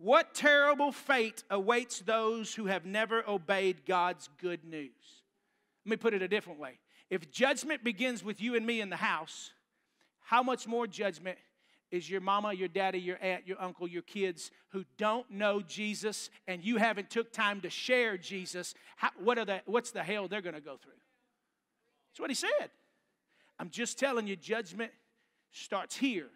what 0.00 0.34
terrible 0.34 0.92
fate 0.92 1.44
awaits 1.50 2.00
those 2.00 2.54
who 2.54 2.66
have 2.66 2.86
never 2.86 3.22
obeyed 3.28 3.84
God's 3.84 4.30
good 4.40 4.64
news? 4.64 4.90
Let 5.84 5.90
me 5.90 5.96
put 5.96 6.14
it 6.14 6.22
a 6.22 6.28
different 6.28 6.58
way. 6.58 6.78
If 7.10 7.30
judgment 7.30 7.84
begins 7.84 8.24
with 8.24 8.40
you 8.40 8.54
and 8.56 8.64
me 8.64 8.80
in 8.80 8.88
the 8.88 8.96
house, 8.96 9.50
how 10.20 10.42
much 10.42 10.66
more 10.66 10.86
judgment 10.86 11.36
is 11.90 12.08
your 12.08 12.20
mama, 12.22 12.54
your 12.54 12.68
daddy, 12.68 12.98
your 12.98 13.18
aunt, 13.20 13.46
your 13.46 13.60
uncle, 13.60 13.86
your 13.86 14.02
kids 14.02 14.50
who 14.70 14.84
don't 14.96 15.30
know 15.30 15.60
Jesus 15.60 16.30
and 16.46 16.64
you 16.64 16.78
haven't 16.78 17.10
took 17.10 17.30
time 17.30 17.60
to 17.60 17.68
share 17.68 18.16
Jesus, 18.16 18.74
how, 18.96 19.10
what 19.22 19.36
are 19.36 19.44
the, 19.44 19.60
what's 19.66 19.90
the 19.90 20.02
hell 20.02 20.28
they're 20.28 20.40
going 20.40 20.54
to 20.54 20.60
go 20.60 20.76
through? 20.76 20.92
That's 22.10 22.20
what 22.20 22.30
he 22.30 22.34
said. 22.34 22.70
I'm 23.58 23.68
just 23.68 23.98
telling 23.98 24.26
you, 24.26 24.36
judgment 24.36 24.92
starts 25.50 25.96
here. 25.96 26.28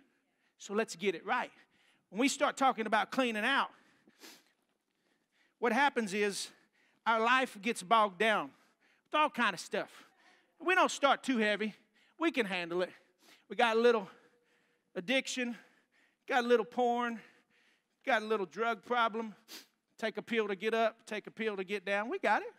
So 0.59 0.75
let's 0.75 0.97
get 0.97 1.15
it 1.15 1.25
right. 1.25 1.51
When 2.15 2.21
we 2.21 2.29
start 2.29 2.57
talking 2.57 2.87
about 2.87 3.11
cleaning 3.11 3.45
out, 3.45 3.71
what 5.59 5.73
happens 5.73 6.15
is 6.15 6.49
our 7.05 7.19
life 7.19 7.59
gets 7.61 7.83
bogged 7.83 8.21
down 8.21 8.51
with 9.05 9.21
all 9.21 9.29
kind 9.29 9.53
of 9.53 9.59
stuff. 9.59 9.91
We 10.65 10.77
don't 10.77 10.93
start 10.93 11.25
too 11.25 11.39
heavy. 11.39 11.75
We 12.21 12.31
can 12.31 12.47
handle 12.47 12.83
it. 12.83 12.91
We 13.51 13.57
got 13.57 13.77
a 13.77 13.81
little 13.81 14.09
addiction, 14.95 15.57
got 16.29 16.45
a 16.45 16.47
little 16.47 16.65
porn, 16.65 17.19
got 18.07 18.23
a 18.23 18.25
little 18.25 18.47
drug 18.47 18.85
problem, 18.85 19.35
take 19.99 20.17
a 20.17 20.23
pill 20.23 20.47
to 20.47 20.55
get 20.55 20.73
up, 20.73 21.05
take 21.07 21.27
a 21.27 21.33
pill 21.33 21.57
to 21.57 21.65
get 21.65 21.85
down. 21.85 22.09
We 22.09 22.21
got 22.21 22.43
it. 22.43 22.53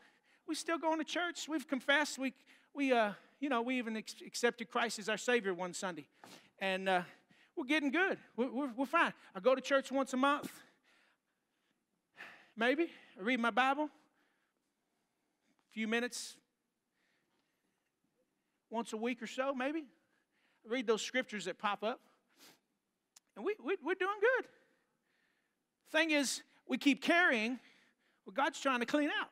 We 0.49 0.55
still 0.55 0.77
going 0.77 0.97
to 0.97 1.05
church. 1.05 1.47
We've 1.47 1.65
confessed. 1.65 2.19
We, 2.19 2.33
we 2.73 2.91
uh, 2.91 3.13
you 3.39 3.47
know, 3.47 3.61
we 3.61 3.77
even 3.77 3.95
accepted 3.95 4.69
Christ 4.69 4.99
as 4.99 5.07
our 5.07 5.15
Savior 5.15 5.53
one 5.53 5.73
Sunday. 5.73 6.07
And 6.59 6.89
uh, 6.89 7.01
we're 7.55 7.65
getting 7.65 7.91
good. 7.91 8.17
We're, 8.35 8.51
we're, 8.51 8.71
we're 8.75 8.85
fine. 8.85 9.13
I 9.35 9.39
go 9.39 9.55
to 9.55 9.61
church 9.61 9.91
once 9.91 10.13
a 10.13 10.17
month, 10.17 10.51
maybe. 12.55 12.91
I 13.17 13.23
read 13.23 13.39
my 13.39 13.51
Bible, 13.51 13.85
a 13.85 15.73
few 15.73 15.87
minutes, 15.87 16.35
once 18.69 18.93
a 18.93 18.97
week 18.97 19.21
or 19.21 19.27
so, 19.27 19.53
maybe. 19.53 19.85
I 20.65 20.73
read 20.73 20.87
those 20.87 21.01
scriptures 21.01 21.45
that 21.45 21.57
pop 21.57 21.83
up. 21.83 21.99
And 23.35 23.45
we, 23.45 23.55
we, 23.63 23.75
we're 23.83 23.95
doing 23.95 24.17
good. 24.19 24.45
Thing 25.91 26.11
is, 26.11 26.41
we 26.67 26.77
keep 26.77 27.01
carrying 27.01 27.59
what 28.23 28.35
God's 28.35 28.59
trying 28.59 28.79
to 28.79 28.85
clean 28.85 29.09
out. 29.09 29.29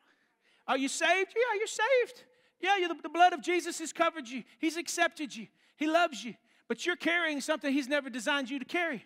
Are 0.66 0.78
you 0.78 0.88
saved? 0.88 1.34
Yeah, 1.34 1.58
you're 1.58 1.66
saved. 1.66 2.24
Yeah, 2.60 2.88
the, 2.88 2.94
the 3.02 3.08
blood 3.08 3.32
of 3.32 3.42
Jesus 3.42 3.78
has 3.80 3.92
covered 3.92 4.28
you, 4.28 4.44
He's 4.58 4.76
accepted 4.76 5.34
you, 5.34 5.48
He 5.76 5.86
loves 5.86 6.24
you. 6.24 6.34
But 6.68 6.86
you're 6.86 6.96
carrying 6.96 7.40
something 7.40 7.72
He's 7.72 7.88
never 7.88 8.10
designed 8.10 8.50
you 8.50 8.58
to 8.58 8.64
carry. 8.64 9.04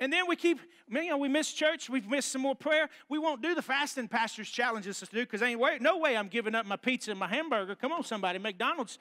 And 0.00 0.12
then 0.12 0.26
we 0.28 0.34
keep, 0.34 0.58
you 0.90 1.08
know, 1.08 1.16
we 1.16 1.28
miss 1.28 1.52
church. 1.52 1.88
We've 1.88 2.08
missed 2.08 2.32
some 2.32 2.42
more 2.42 2.56
prayer. 2.56 2.88
We 3.08 3.18
won't 3.18 3.42
do 3.42 3.54
the 3.54 3.62
fasting 3.62 4.08
pastors 4.08 4.48
challenges 4.48 5.02
us 5.02 5.08
to 5.08 5.14
do 5.14 5.22
because 5.22 5.40
ain't 5.40 5.60
way, 5.60 5.78
no 5.80 5.98
way 5.98 6.16
I'm 6.16 6.28
giving 6.28 6.54
up 6.54 6.66
my 6.66 6.76
pizza 6.76 7.12
and 7.12 7.20
my 7.20 7.28
hamburger. 7.28 7.76
Come 7.76 7.92
on, 7.92 8.02
somebody. 8.02 8.38
McDonald's, 8.38 8.98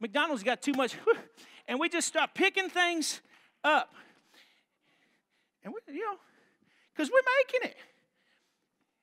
McDonald's 0.00 0.42
got 0.42 0.62
too 0.62 0.72
much. 0.72 0.96
And 1.68 1.78
we 1.78 1.88
just 1.88 2.08
start 2.08 2.30
picking 2.34 2.68
things 2.68 3.20
up. 3.62 3.94
And 5.62 5.72
we, 5.72 5.94
you 5.94 6.00
know, 6.00 6.16
because 6.92 7.08
we're 7.08 7.20
making 7.38 7.70
it. 7.70 7.76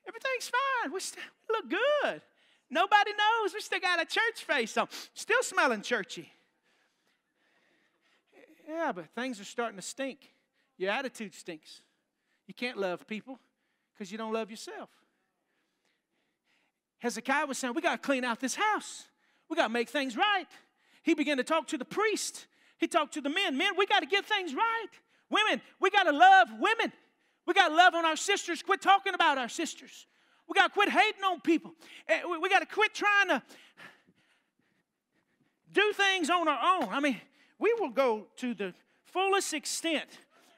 Everything's 0.06 0.50
fine. 0.50 0.92
We, 0.92 1.00
still, 1.00 1.24
we 1.48 1.56
look 1.56 1.70
good. 1.70 2.22
Nobody 2.70 3.12
knows. 3.12 3.54
We 3.54 3.62
still 3.62 3.80
got 3.80 4.02
a 4.02 4.06
church 4.06 4.44
face 4.46 4.78
on. 4.78 4.90
Still 5.14 5.42
smelling 5.44 5.82
churchy. 5.82 6.30
Yeah, 8.68 8.92
but 8.92 9.08
things 9.16 9.40
are 9.40 9.46
starting 9.46 9.78
to 9.78 9.82
stink. 9.82 10.34
Your 10.78 10.92
attitude 10.92 11.34
stinks. 11.34 11.82
You 12.48 12.54
can't 12.54 12.78
love 12.78 13.08
people 13.08 13.40
because 13.94 14.12
you 14.12 14.18
don't 14.18 14.34
love 14.34 14.52
yourself. 14.52 14.90
Hezekiah 17.00 17.46
was 17.46 17.58
saying, 17.58 17.74
We 17.74 17.82
got 17.82 18.02
to 18.02 18.06
clean 18.06 18.24
out 18.24 18.40
this 18.40 18.56
house. 18.56 19.08
We 19.50 19.56
got 19.56 19.68
to 19.68 19.74
make 19.74 19.90
things 19.90 20.18
right. 20.18 20.48
He 21.04 21.14
began 21.14 21.38
to 21.38 21.44
talk 21.44 21.68
to 21.68 21.78
the 21.78 21.86
priest. 21.86 22.48
He 22.78 22.88
talked 22.88 23.14
to 23.14 23.22
the 23.22 23.30
men. 23.30 23.58
Men, 23.58 23.74
we 23.78 23.86
got 23.86 24.02
to 24.02 24.06
get 24.06 24.26
things 24.26 24.54
right. 24.54 24.88
Women, 25.30 25.62
we 25.80 25.90
got 25.90 26.04
to 26.04 26.12
love 26.12 26.50
women. 26.60 26.92
We 27.46 27.54
got 27.54 27.70
to 27.70 27.76
love 27.76 27.96
on 27.96 28.06
our 28.06 28.18
sisters. 28.18 28.62
Quit 28.62 28.82
talking 28.82 29.14
about 29.14 29.38
our 29.38 29.50
sisters. 29.50 30.06
We 30.48 30.54
got 30.54 30.68
to 30.68 30.74
quit 30.74 30.90
hating 30.90 31.24
on 31.24 31.40
people. 31.40 31.72
Eh, 32.08 32.22
we 32.42 32.50
got 32.50 32.60
to 32.60 32.66
quit 32.66 32.94
trying 32.94 33.30
to 33.30 33.42
do 35.72 35.94
things 35.94 36.30
on 36.30 36.48
our 36.48 36.82
own. 36.82 36.90
I 36.90 37.00
mean, 37.00 37.20
we 37.60 37.74
will 37.80 37.90
go 37.90 38.28
to 38.38 38.54
the 38.54 38.74
fullest 39.06 39.54
extent, 39.54 40.08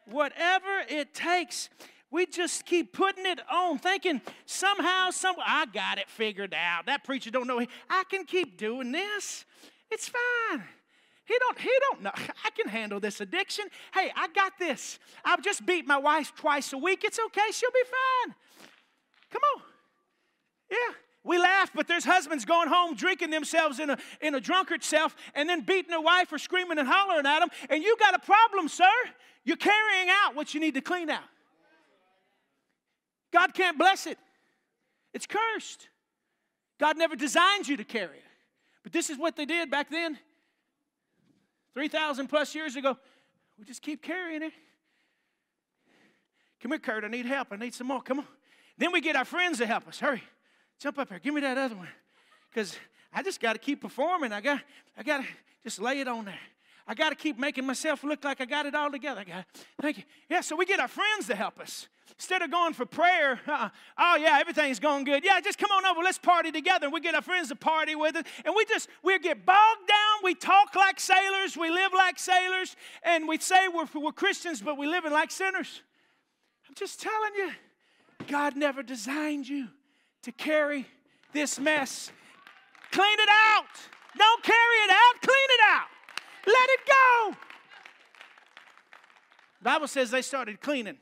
whatever 0.05 0.83
it 0.87 1.13
takes. 1.13 1.69
We 2.11 2.25
just 2.25 2.65
keep 2.65 2.93
putting 2.93 3.25
it 3.25 3.39
on, 3.51 3.77
thinking 3.77 4.21
somehow, 4.45 5.11
some 5.11 5.35
I 5.45 5.67
got 5.67 5.99
it 5.99 6.09
figured 6.09 6.55
out. 6.55 6.87
That 6.87 7.03
preacher 7.03 7.29
don't 7.29 7.47
know. 7.47 7.63
I 7.89 8.03
can 8.09 8.25
keep 8.25 8.57
doing 8.57 8.91
this. 8.91 9.45
It's 9.91 10.09
fine. 10.09 10.63
He 11.25 11.37
don't, 11.37 11.59
he 11.59 11.71
don't 11.81 12.01
know. 12.01 12.11
I 12.15 12.49
can 12.55 12.67
handle 12.67 12.99
this 12.99 13.21
addiction. 13.21 13.65
Hey, 13.93 14.11
I 14.15 14.27
got 14.29 14.53
this. 14.57 14.97
I've 15.23 15.43
just 15.43 15.65
beat 15.65 15.85
my 15.85 15.97
wife 15.97 16.33
twice 16.35 16.73
a 16.73 16.77
week. 16.77 17.03
It's 17.03 17.19
okay. 17.27 17.51
She'll 17.51 17.69
be 17.71 17.83
fine. 17.85 18.35
Come 19.31 19.41
on. 19.55 19.61
Yeah. 20.71 20.95
We 21.23 21.37
laugh, 21.37 21.71
but 21.75 21.87
there's 21.87 22.05
husbands 22.05 22.45
going 22.45 22.69
home 22.69 22.95
drinking 22.95 23.29
themselves 23.29 23.79
in 23.79 23.89
a, 23.89 23.97
in 24.21 24.35
a 24.35 24.39
drunkard 24.39 24.83
self 24.83 25.15
and 25.35 25.49
then 25.49 25.61
beating 25.61 25.89
their 25.89 26.01
wife 26.01 26.31
or 26.31 26.37
screaming 26.37 26.79
and 26.79 26.87
hollering 26.87 27.25
at 27.25 27.39
them. 27.39 27.49
And 27.69 27.83
you 27.83 27.97
got 27.99 28.13
a 28.13 28.19
problem, 28.19 28.69
sir. 28.69 28.85
You're 29.43 29.57
carrying 29.57 30.07
out 30.09 30.35
what 30.35 30.53
you 30.53 30.59
need 30.59 30.75
to 30.75 30.81
clean 30.81 31.09
out. 31.09 31.23
God 33.31 33.53
can't 33.53 33.77
bless 33.77 34.07
it, 34.07 34.17
it's 35.13 35.27
cursed. 35.27 35.87
God 36.79 36.97
never 36.97 37.17
designed 37.17 37.67
you 37.67 37.75
to 37.75 37.83
carry 37.83 38.17
it. 38.17 38.23
But 38.83 38.93
this 38.93 39.09
is 39.09 39.17
what 39.17 39.35
they 39.35 39.45
did 39.45 39.69
back 39.69 39.89
then. 39.89 40.17
3,000 41.73 42.27
plus 42.27 42.55
years 42.55 42.77
ago. 42.77 42.97
We 43.57 43.65
just 43.65 43.81
keep 43.81 44.01
carrying 44.01 44.41
it. 44.41 44.53
Come 46.61 46.71
here, 46.71 46.79
Kurt. 46.79 47.03
I 47.03 47.09
need 47.09 47.25
help. 47.25 47.49
I 47.51 47.57
need 47.57 47.73
some 47.73 47.87
more. 47.87 48.01
Come 48.01 48.19
on. 48.19 48.27
Then 48.77 48.93
we 48.93 49.01
get 49.01 49.17
our 49.17 49.25
friends 49.25 49.57
to 49.57 49.65
help 49.65 49.87
us. 49.89 49.99
Hurry. 49.99 50.23
Jump 50.79 50.97
up 50.97 51.09
here. 51.09 51.19
Give 51.19 51.33
me 51.33 51.41
that 51.41 51.57
other 51.57 51.75
one. 51.75 51.89
Because 52.49 52.77
I 53.13 53.21
just 53.21 53.39
got 53.39 53.53
to 53.53 53.59
keep 53.59 53.81
performing. 53.81 54.31
I 54.31 54.41
got, 54.41 54.61
I 54.97 55.03
got 55.03 55.21
to 55.21 55.27
just 55.63 55.79
lay 55.79 55.99
it 55.99 56.07
on 56.07 56.25
there. 56.25 56.39
I 56.87 56.95
got 56.95 57.09
to 57.09 57.15
keep 57.15 57.37
making 57.37 57.67
myself 57.67 58.03
look 58.03 58.23
like 58.23 58.41
I 58.41 58.45
got 58.45 58.65
it 58.65 58.73
all 58.73 58.89
together. 58.89 59.21
I 59.21 59.23
got, 59.23 59.45
thank 59.79 59.97
you. 59.97 60.03
Yeah, 60.27 60.41
so 60.41 60.55
we 60.55 60.65
get 60.65 60.79
our 60.79 60.87
friends 60.87 61.27
to 61.27 61.35
help 61.35 61.59
us. 61.59 61.87
Instead 62.15 62.41
of 62.41 62.49
going 62.49 62.73
for 62.73 62.85
prayer, 62.85 63.39
uh, 63.47 63.69
oh 63.97 64.15
yeah, 64.15 64.39
everything's 64.41 64.79
going 64.79 65.03
good. 65.03 65.23
Yeah, 65.23 65.39
just 65.39 65.59
come 65.59 65.69
on 65.71 65.85
over, 65.85 66.01
let's 66.01 66.17
party 66.17 66.51
together. 66.51 66.87
And 66.87 66.93
we 66.93 66.99
get 66.99 67.13
our 67.13 67.21
friends 67.21 67.49
to 67.49 67.55
party 67.55 67.93
with 67.93 68.15
us. 68.15 68.23
And 68.43 68.55
we 68.55 68.65
just, 68.65 68.89
we 69.03 69.19
get 69.19 69.45
bogged 69.45 69.87
down. 69.87 70.23
We 70.23 70.33
talk 70.33 70.75
like 70.75 70.99
sailors. 70.99 71.55
We 71.55 71.69
live 71.69 71.91
like 71.93 72.17
sailors. 72.17 72.75
And 73.03 73.27
we 73.27 73.37
say 73.37 73.67
we're, 73.67 73.87
we're 73.93 74.11
Christians, 74.11 74.61
but 74.61 74.77
we 74.77 74.87
live 74.87 75.05
in 75.05 75.13
like 75.13 75.29
sinners. 75.29 75.81
I'm 76.67 76.73
just 76.73 76.99
telling 76.99 77.35
you, 77.37 77.51
God 78.27 78.55
never 78.55 78.81
designed 78.81 79.47
you 79.47 79.67
to 80.23 80.31
carry 80.31 80.87
this 81.33 81.59
mess. 81.59 82.11
Clean 82.91 83.19
it 83.19 83.29
out. 83.29 83.65
Don't 84.17 84.43
carry 84.43 84.57
it 84.57 84.89
out, 84.89 85.21
clean 85.21 85.49
it 85.49 85.59
out. 85.69 85.87
Let 86.47 86.69
it 86.69 86.79
go. 86.87 87.37
Bible 89.61 89.87
says 89.87 90.09
they 90.09 90.21
started 90.21 90.61
cleaning. 90.61 90.97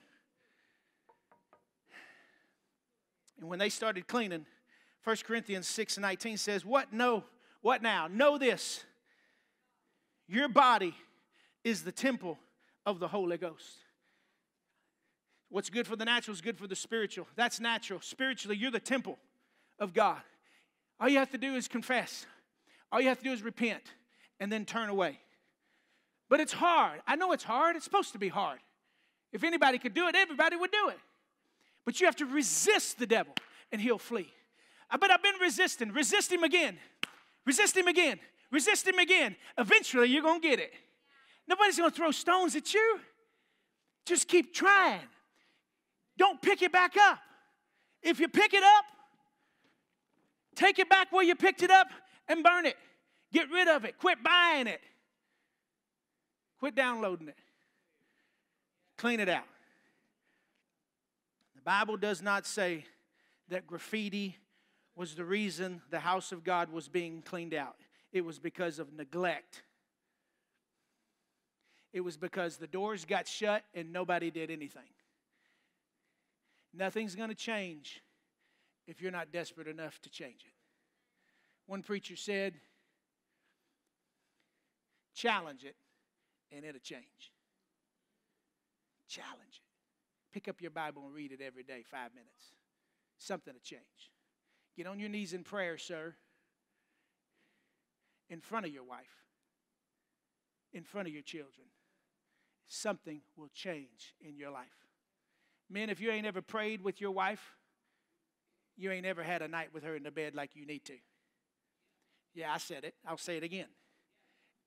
And 3.40 3.50
when 3.50 3.60
they 3.60 3.70
started 3.70 4.08
cleaning, 4.08 4.46
1 5.04 5.16
Corinthians 5.26 5.68
6 5.68 5.98
and 5.98 6.02
19 6.02 6.38
says, 6.38 6.66
What 6.66 6.92
no, 6.92 7.24
what 7.62 7.82
now? 7.82 8.08
Know 8.08 8.38
this. 8.38 8.84
Your 10.28 10.50
body 10.50 10.94
is 11.64 11.84
the 11.84 11.92
temple 11.92 12.38
of 12.86 13.00
the 13.00 13.08
Holy 13.08 13.38
Ghost. 13.38 13.78
What's 15.50 15.70
good 15.70 15.88
for 15.88 15.96
the 15.96 16.06
natural 16.06 16.34
is 16.34 16.42
good 16.42 16.58
for 16.58 16.68
the 16.68 16.76
spiritual. 16.76 17.28
That's 17.36 17.60
natural. 17.60 18.02
Spiritually, 18.02 18.58
you're 18.58 18.72
the 18.72 18.80
temple 18.80 19.18
of 19.80 19.94
God. 19.94 20.22
All 21.00 21.08
you 21.08 21.20
have 21.20 21.32
to 21.32 21.38
do 21.38 21.56
is 21.56 21.68
confess. 21.68 22.26
All 22.92 23.00
you 23.00 23.08
have 23.08 23.20
to 23.20 23.24
do 23.24 23.32
is 23.32 23.42
repent 23.42 23.84
and 24.40 24.52
then 24.52 24.66
turn 24.66 24.90
away. 24.90 25.20
But 26.30 26.40
it's 26.40 26.54
hard. 26.54 27.02
I 27.08 27.16
know 27.16 27.32
it's 27.32 27.44
hard. 27.44 27.76
It's 27.76 27.86
supposed 27.86 28.12
to 28.14 28.20
be 28.20 28.28
hard. 28.28 28.60
If 29.32 29.44
anybody 29.44 29.78
could 29.78 29.94
do 29.94 30.08
it, 30.08 30.16
everybody 30.16 30.56
would 30.56 30.72
do 30.72 30.90
it. 30.90 31.00
But 31.86 32.00
you 32.02 32.08
have 32.08 32.16
to 32.18 32.26
resist 32.26 33.00
the 33.00 33.08
devil 33.08 33.34
and 33.72 33.82
he'll 33.82 33.98
flee. 33.98 34.32
Uh, 34.90 34.98
but 34.98 35.12
I've 35.12 35.24
been 35.24 35.36
resisting. 35.42 35.92
Resist 35.92 36.32
him 36.32 36.44
again. 36.44 36.78
Resist 37.46 37.76
him 37.78 37.88
again. 37.88 38.20
Resist 38.52 38.88
him 38.88 39.00
again. 39.00 39.36
Eventually, 39.58 40.10
you're 40.10 40.22
going 40.22 40.42
to 40.42 40.48
get 40.48 40.60
it. 40.60 40.74
Nobody's 41.48 41.78
going 41.78 41.90
to 41.90 41.96
throw 41.96 42.12
stones 42.12 42.56
at 42.56 42.74
you. 42.74 43.00
Just 44.06 44.28
keep 44.28 44.54
trying. 44.54 45.02
Don't 46.18 46.42
pick 46.42 46.62
it 46.62 46.72
back 46.72 46.96
up. 46.98 47.20
If 48.02 48.20
you 48.20 48.28
pick 48.28 48.54
it 48.54 48.64
up, 48.64 48.86
take 50.56 50.80
it 50.80 50.90
back 50.90 51.12
where 51.12 51.24
you 51.24 51.36
picked 51.36 51.64
it 51.64 51.72
up 51.72 51.88
and 52.28 52.44
burn 52.44 52.66
it. 52.66 52.76
Get 53.32 53.50
rid 53.52 53.68
of 53.68 53.86
it. 53.86 53.98
Quit 53.98 54.24
buying 54.24 54.68
it. 54.68 54.82
Quit 56.60 56.76
downloading 56.76 57.28
it. 57.28 57.38
Clean 58.98 59.20
it 59.20 59.30
out. 59.30 59.46
The 61.56 61.62
Bible 61.62 61.98
does 61.98 62.22
not 62.22 62.48
say 62.48 62.86
that 63.50 63.68
graffiti 63.68 64.38
was 64.96 65.14
the 65.14 65.26
reason 65.26 65.82
the 65.92 66.00
house 66.00 66.32
of 66.32 66.44
God 66.44 66.72
was 66.72 66.88
being 66.88 67.22
cleaned 67.22 67.54
out. 67.54 67.76
It 68.12 68.26
was 68.26 68.40
because 68.40 68.80
of 68.80 68.94
neglect. 68.94 69.62
It 71.94 72.02
was 72.02 72.18
because 72.18 72.58
the 72.58 72.68
doors 72.68 73.06
got 73.06 73.28
shut 73.28 73.64
and 73.76 73.94
nobody 73.94 74.32
did 74.32 74.50
anything. 74.50 74.84
Nothing's 76.74 77.16
going 77.16 77.30
to 77.30 77.36
change 77.36 78.02
if 78.88 79.02
you're 79.02 79.12
not 79.12 79.32
desperate 79.32 79.68
enough 79.68 80.00
to 80.02 80.10
change 80.10 80.44
it. 80.46 80.54
One 81.66 81.82
preacher 81.82 82.16
said, 82.16 82.56
challenge 85.14 85.64
it 85.66 85.76
and 86.52 86.64
it'll 86.64 86.80
change. 86.80 87.34
Challenge 89.10 89.36
it. 89.42 90.34
Pick 90.34 90.48
up 90.48 90.62
your 90.62 90.72
Bible 90.72 91.04
and 91.06 91.14
read 91.14 91.32
it 91.32 91.42
every 91.42 91.64
day, 91.64 91.84
five 91.90 92.14
minutes. 92.14 92.54
Something 93.18 93.54
to 93.54 93.60
change. 93.60 94.12
Get 94.76 94.88
on 94.88 95.00
your 95.00 95.10
knees 95.10 95.34
in 95.34 95.44
prayer, 95.44 95.78
sir, 95.78 96.16
in 98.30 98.40
front 98.40 98.66
of 98.66 98.72
your 98.72 98.84
wife, 98.84 99.26
in 100.72 100.84
front 100.84 101.08
of 101.08 101.14
your 101.14 101.24
children. 101.24 101.68
Something 102.68 103.22
will 103.36 103.50
change 103.54 104.14
in 104.22 104.38
your 104.38 104.52
life. 104.52 104.87
Men, 105.70 105.90
if 105.90 106.00
you 106.00 106.12
ain't 106.12 106.26
ever 106.26 106.42
prayed 106.42 106.84
with 106.84 107.02
your 107.02 107.12
wife, 107.12 107.56
you 108.78 108.92
ain't 108.92 109.06
ever 109.06 109.24
had 109.24 109.42
a 109.42 109.48
night 109.48 109.70
with 109.74 109.84
her 109.84 109.96
in 109.96 110.04
the 110.04 110.12
bed 110.12 110.36
like 110.36 110.56
you 110.56 110.66
need 110.66 110.86
to. 110.86 110.94
Yeah, 112.34 112.54
I 112.54 112.58
said 112.58 112.84
it. 112.84 112.94
I'll 113.06 113.18
say 113.18 113.38
it 113.38 113.44
again. 113.44 113.68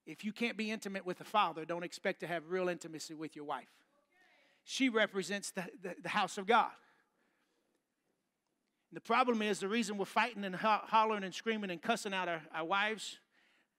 If 0.07 0.25
you 0.25 0.33
can't 0.33 0.57
be 0.57 0.71
intimate 0.71 1.07
with 1.07 1.19
the 1.19 1.25
father, 1.25 1.65
don't 1.65 1.85
expect 1.85 2.21
to 2.21 2.27
have 2.27 2.51
real 2.51 2.69
intimacy 2.69 3.15
with 3.15 3.37
your 3.37 3.45
wife. 3.45 3.69
She 4.65 4.89
represents 4.89 5.53
the, 5.53 5.65
the, 5.83 5.95
the 6.03 6.09
house 6.09 6.37
of 6.37 6.47
God. 6.47 6.73
And 8.91 8.97
the 8.97 9.01
problem 9.01 9.41
is 9.41 9.61
the 9.61 9.69
reason 9.69 9.99
we're 9.99 10.05
fighting 10.05 10.45
and 10.45 10.57
ho- 10.57 10.81
hollering 10.83 11.23
and 11.23 11.35
screaming 11.35 11.71
and 11.71 11.81
cussing 11.81 12.13
out 12.13 12.29
our, 12.29 12.43
our 12.53 12.65
wives 12.65 13.19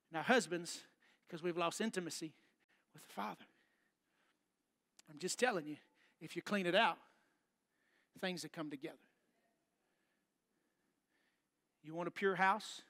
and 0.09 0.17
our 0.17 0.23
husbands 0.23 0.79
because 1.27 1.43
we've 1.43 1.57
lost 1.57 1.81
intimacy 1.81 2.33
with 2.93 3.03
the 3.03 3.13
Father. 3.13 3.45
I'm 5.09 5.19
just 5.19 5.37
telling 5.37 5.67
you, 5.67 5.75
if 6.21 6.35
you 6.35 6.41
clean 6.41 6.65
it 6.65 6.75
out, 6.75 6.97
things 8.19 8.41
that 8.43 8.51
come 8.51 8.69
together. 8.69 8.95
You 11.83 11.95
want 11.95 12.07
a 12.07 12.11
pure 12.11 12.35
house? 12.35 12.81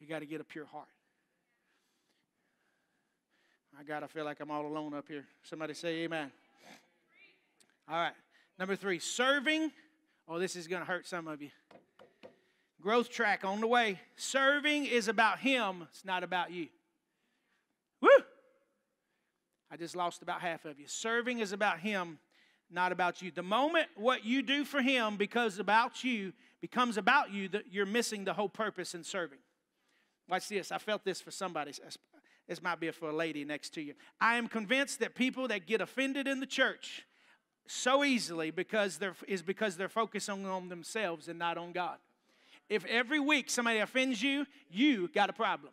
You 0.00 0.06
got 0.06 0.20
to 0.20 0.26
get 0.26 0.40
a 0.40 0.44
pure 0.44 0.66
heart. 0.66 0.88
I 3.78 3.82
got 3.82 4.00
to 4.00 4.08
feel 4.08 4.24
like 4.24 4.40
I'm 4.40 4.50
all 4.50 4.66
alone 4.66 4.94
up 4.94 5.08
here. 5.08 5.24
Somebody 5.42 5.74
say 5.74 6.04
amen. 6.04 6.30
All 7.88 7.96
right. 7.96 8.12
Number 8.58 8.76
three, 8.76 8.98
serving. 8.98 9.72
Oh, 10.28 10.38
this 10.38 10.56
is 10.56 10.68
going 10.68 10.80
to 10.80 10.86
hurt 10.86 11.06
some 11.06 11.26
of 11.26 11.42
you. 11.42 11.50
Growth 12.80 13.10
track 13.10 13.44
on 13.44 13.60
the 13.60 13.66
way. 13.66 13.98
Serving 14.16 14.86
is 14.86 15.08
about 15.08 15.38
Him, 15.38 15.86
it's 15.90 16.04
not 16.04 16.22
about 16.22 16.50
you. 16.50 16.68
Woo! 18.00 18.08
I 19.70 19.76
just 19.76 19.96
lost 19.96 20.22
about 20.22 20.40
half 20.40 20.66
of 20.66 20.78
you. 20.78 20.86
Serving 20.86 21.40
is 21.40 21.52
about 21.52 21.80
Him, 21.80 22.18
not 22.70 22.92
about 22.92 23.22
you. 23.22 23.30
The 23.30 23.42
moment 23.42 23.86
what 23.96 24.24
you 24.24 24.42
do 24.42 24.64
for 24.64 24.82
Him 24.82 25.16
because 25.16 25.58
about 25.58 26.04
you 26.04 26.32
becomes 26.60 26.96
about 26.96 27.32
you, 27.32 27.48
that 27.48 27.64
you're 27.70 27.86
missing 27.86 28.24
the 28.24 28.32
whole 28.32 28.48
purpose 28.48 28.94
in 28.94 29.04
serving. 29.04 29.38
Watch 30.28 30.48
this. 30.48 30.72
I 30.72 30.78
felt 30.78 31.04
this 31.04 31.20
for 31.20 31.30
somebody. 31.30 31.72
This 32.48 32.62
might 32.62 32.80
be 32.80 32.90
for 32.90 33.10
a 33.10 33.14
lady 33.14 33.44
next 33.44 33.74
to 33.74 33.82
you. 33.82 33.94
I 34.20 34.36
am 34.36 34.48
convinced 34.48 35.00
that 35.00 35.14
people 35.14 35.48
that 35.48 35.66
get 35.66 35.80
offended 35.80 36.26
in 36.26 36.40
the 36.40 36.46
church 36.46 37.06
so 37.66 38.04
easily 38.04 38.50
because 38.50 38.98
they're, 38.98 39.14
is 39.26 39.42
because 39.42 39.76
they're 39.76 39.88
focusing 39.88 40.46
on 40.46 40.68
themselves 40.68 41.28
and 41.28 41.38
not 41.38 41.56
on 41.56 41.72
God. 41.72 41.96
If 42.68 42.84
every 42.86 43.20
week 43.20 43.50
somebody 43.50 43.78
offends 43.78 44.22
you, 44.22 44.46
you 44.70 45.08
got 45.08 45.30
a 45.30 45.32
problem. 45.32 45.72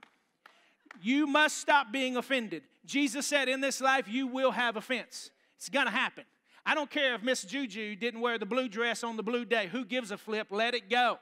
You 1.02 1.26
must 1.26 1.58
stop 1.58 1.92
being 1.92 2.18
offended. 2.18 2.64
Jesus 2.86 3.26
said, 3.26 3.48
In 3.48 3.62
this 3.62 3.80
life, 3.80 4.08
you 4.08 4.28
will 4.28 4.52
have 4.52 4.76
offense. 4.76 5.32
It's 5.58 5.70
going 5.70 5.86
to 5.86 5.92
happen. 5.92 6.26
I 6.66 6.76
don't 6.76 6.90
care 6.90 7.16
if 7.16 7.24
Miss 7.24 7.44
Juju 7.44 7.96
didn't 7.96 8.22
wear 8.22 8.38
the 8.38 8.46
blue 8.46 8.70
dress 8.70 9.04
on 9.04 9.18
the 9.18 9.24
blue 9.24 9.46
day. 9.46 9.68
Who 9.68 9.84
gives 9.84 10.12
a 10.12 10.18
flip? 10.18 10.48
Let 10.52 10.76
it 10.76 10.90
go. 10.90 11.18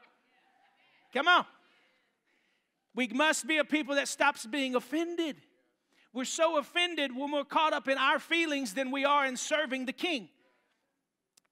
Come 1.14 1.28
on. 1.28 1.46
We 2.96 3.08
must 3.08 3.48
be 3.48 3.58
a 3.58 3.64
people 3.64 3.96
that 3.96 4.08
stops 4.08 4.46
being 4.46 4.76
offended. 4.76 5.38
We're 6.12 6.26
so 6.26 6.58
offended 6.58 7.12
when 7.12 7.22
we're 7.22 7.28
more 7.28 7.46
caught 7.46 7.72
up 7.72 7.88
in 7.88 7.98
our 7.98 8.20
feelings 8.20 8.74
than 8.74 8.92
we 8.92 9.06
are 9.06 9.26
in 9.26 9.38
serving 9.38 9.86
the 9.86 9.94
King. 9.94 10.30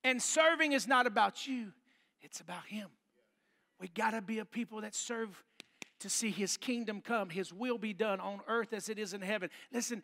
And 0.04 0.22
serving 0.22 0.74
is 0.74 0.88
not 0.88 1.08
about 1.08 1.48
you, 1.48 1.72
it's 2.22 2.42
about 2.42 2.66
Him. 2.66 2.90
We 3.80 3.88
got 3.88 4.12
to 4.12 4.22
be 4.22 4.40
a 4.40 4.46
people 4.46 4.82
that 4.82 4.96
serve 4.96 5.44
to 6.00 6.10
see 6.10 6.32
His 6.32 6.58
kingdom 6.58 7.02
come, 7.02 7.30
His 7.30 7.54
will 7.54 7.78
be 7.78 7.94
done 7.94 8.20
on 8.20 8.42
earth 8.48 8.74
as 8.74 8.90
it 8.90 8.98
is 8.98 9.14
in 9.14 9.22
heaven. 9.22 9.50
Listen, 9.72 10.04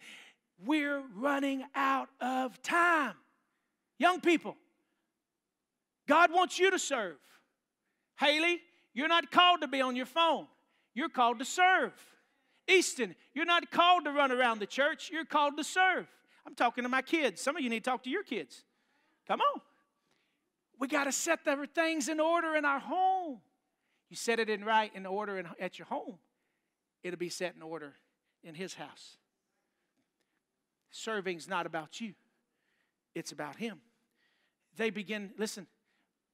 we're 0.64 1.02
running 1.16 1.64
out 1.76 2.10
of 2.22 2.62
time. 2.62 3.16
Young 3.98 4.20
people, 4.20 4.56
God 6.08 6.32
wants 6.32 6.60
you 6.60 6.72
to 6.72 6.80
serve. 6.80 7.18
Haley, 8.20 8.60
you're 8.94 9.08
not 9.08 9.32
called 9.32 9.62
to 9.62 9.68
be 9.68 9.82
on 9.82 9.96
your 9.96 10.06
phone, 10.06 10.48
you're 10.94 11.10
called 11.10 11.40
to 11.40 11.46
serve. 11.46 11.94
Easton, 12.66 13.14
you're 13.34 13.46
not 13.46 13.72
called 13.72 14.06
to 14.06 14.12
run 14.12 14.32
around 14.32 14.60
the 14.60 14.66
church, 14.66 15.10
you're 15.12 15.26
called 15.26 15.58
to 15.58 15.64
serve. 15.64 16.08
I'm 16.46 16.56
talking 16.56 16.84
to 16.84 16.90
my 16.90 17.02
kids. 17.02 17.42
Some 17.42 17.56
of 17.56 17.62
you 17.62 17.70
need 17.70 17.84
to 17.84 17.90
talk 17.90 18.04
to 18.04 18.10
your 18.10 18.24
kids. 18.24 18.64
Come 19.28 19.42
on. 19.42 19.62
We 20.80 20.88
got 20.88 21.06
to 21.06 21.12
set 21.12 21.46
the 21.46 21.68
things 21.74 22.10
in 22.10 22.20
order 22.20 22.56
in 22.56 22.66
our 22.66 22.80
home. 22.80 23.40
You 24.10 24.18
set 24.18 24.40
it 24.40 24.50
in 24.50 24.64
right 24.64 24.92
in 24.94 25.06
order 25.06 25.40
in, 25.40 25.48
at 25.60 25.80
your 25.80 25.88
home, 25.88 26.20
it'll 27.04 27.18
be 27.18 27.30
set 27.30 27.56
in 27.56 27.62
order 27.62 27.94
in 28.44 28.54
His 28.54 28.74
house. 28.74 29.18
Serving's 30.92 31.48
not 31.48 31.66
about 31.66 32.00
you, 32.00 32.14
it's 33.16 33.32
about 33.32 33.56
Him. 33.56 33.80
They 34.78 34.90
begin, 34.90 35.32
listen, 35.38 35.68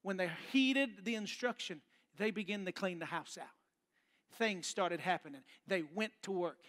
when 0.01 0.17
they 0.17 0.29
heeded 0.51 1.03
the 1.03 1.15
instruction, 1.15 1.81
they 2.17 2.31
begin 2.31 2.65
to 2.65 2.71
clean 2.71 2.99
the 2.99 3.05
house 3.05 3.37
out. 3.39 3.47
Things 4.37 4.67
started 4.67 4.99
happening. 4.99 5.41
They 5.67 5.83
went 5.93 6.13
to 6.23 6.31
work. 6.31 6.63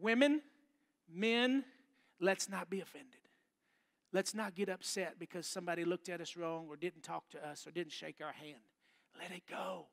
Women, 0.00 0.42
men, 1.12 1.64
let's 2.20 2.48
not 2.48 2.68
be 2.68 2.80
offended. 2.80 3.14
Let's 4.12 4.34
not 4.34 4.54
get 4.54 4.68
upset 4.68 5.18
because 5.18 5.46
somebody 5.46 5.84
looked 5.84 6.08
at 6.08 6.20
us 6.20 6.36
wrong 6.36 6.66
or 6.68 6.76
didn't 6.76 7.02
talk 7.02 7.28
to 7.30 7.46
us 7.46 7.66
or 7.66 7.70
didn't 7.70 7.92
shake 7.92 8.16
our 8.24 8.32
hand. 8.32 8.60
Let 9.20 9.32
it 9.32 9.42
go. 9.48 9.86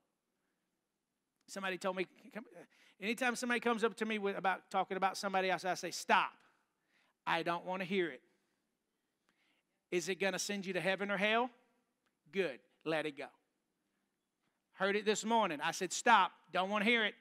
Somebody 1.48 1.78
told 1.78 1.96
me, 1.96 2.08
anytime 3.00 3.36
somebody 3.36 3.60
comes 3.60 3.84
up 3.84 3.96
to 3.98 4.06
me 4.06 4.18
with, 4.18 4.38
about 4.38 4.70
talking 4.72 4.98
about 4.98 5.18
somebody 5.18 5.50
else, 5.50 5.66
I 5.66 5.74
say, 5.76 5.92
stop. 5.92 6.32
I 7.28 7.44
don't 7.44 7.66
want 7.66 7.82
to 7.82 7.86
hear 7.86 8.10
it. 8.10 8.22
Is 9.92 10.10
it 10.10 10.20
going 10.20 10.34
to 10.34 10.40
send 10.40 10.66
you 10.66 10.74
to 10.74 10.82
heaven 10.82 11.12
or 11.12 11.18
hell? 11.18 11.50
Good. 12.32 12.60
Let 12.84 13.06
it 13.06 13.18
go. 13.18 13.28
Heard 14.74 14.96
it 14.96 15.06
this 15.06 15.24
morning. 15.24 15.60
I 15.64 15.72
said, 15.72 15.94
stop. 15.94 16.32
Don't 16.52 16.70
want 16.70 16.84
to 16.84 16.90
hear 16.90 17.06
it. 17.06 17.14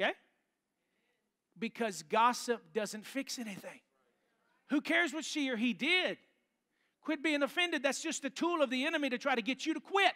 Okay? 0.00 0.12
Because 1.58 2.02
gossip 2.02 2.62
doesn't 2.72 3.04
fix 3.04 3.38
anything. 3.38 3.80
Who 4.70 4.80
cares 4.80 5.12
what 5.12 5.24
she 5.24 5.50
or 5.50 5.56
he 5.56 5.72
did? 5.72 6.18
Quit 7.02 7.22
being 7.22 7.42
offended. 7.42 7.82
That's 7.82 8.02
just 8.02 8.24
a 8.24 8.30
tool 8.30 8.62
of 8.62 8.70
the 8.70 8.84
enemy 8.84 9.10
to 9.10 9.18
try 9.18 9.34
to 9.34 9.42
get 9.42 9.64
you 9.66 9.74
to 9.74 9.80
quit. 9.80 10.12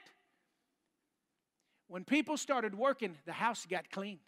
When 1.87 2.05
people 2.05 2.37
started 2.37 2.75
working, 2.75 3.17
the 3.27 3.33
house 3.33 3.67
got 3.69 3.91
cleaned. 3.91 4.21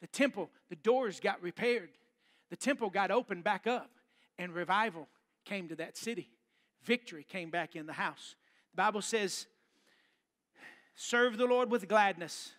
The 0.00 0.06
temple, 0.06 0.50
the 0.68 0.76
doors 0.76 1.20
got 1.20 1.42
repaired. 1.42 1.90
The 2.50 2.56
temple 2.56 2.90
got 2.90 3.10
opened 3.10 3.44
back 3.44 3.66
up, 3.66 3.90
and 4.38 4.52
revival 4.52 5.08
came 5.46 5.68
to 5.68 5.76
that 5.76 5.96
city. 5.96 6.28
Victory 6.84 7.24
came 7.24 7.50
back 7.50 7.74
in 7.74 7.86
the 7.86 7.94
house. 7.94 8.36
The 8.72 8.82
Bible 8.82 9.02
says, 9.02 9.46
Serve 10.94 11.38
the 11.38 11.46
Lord 11.46 11.70
with 11.70 11.88
gladness, 11.88 12.52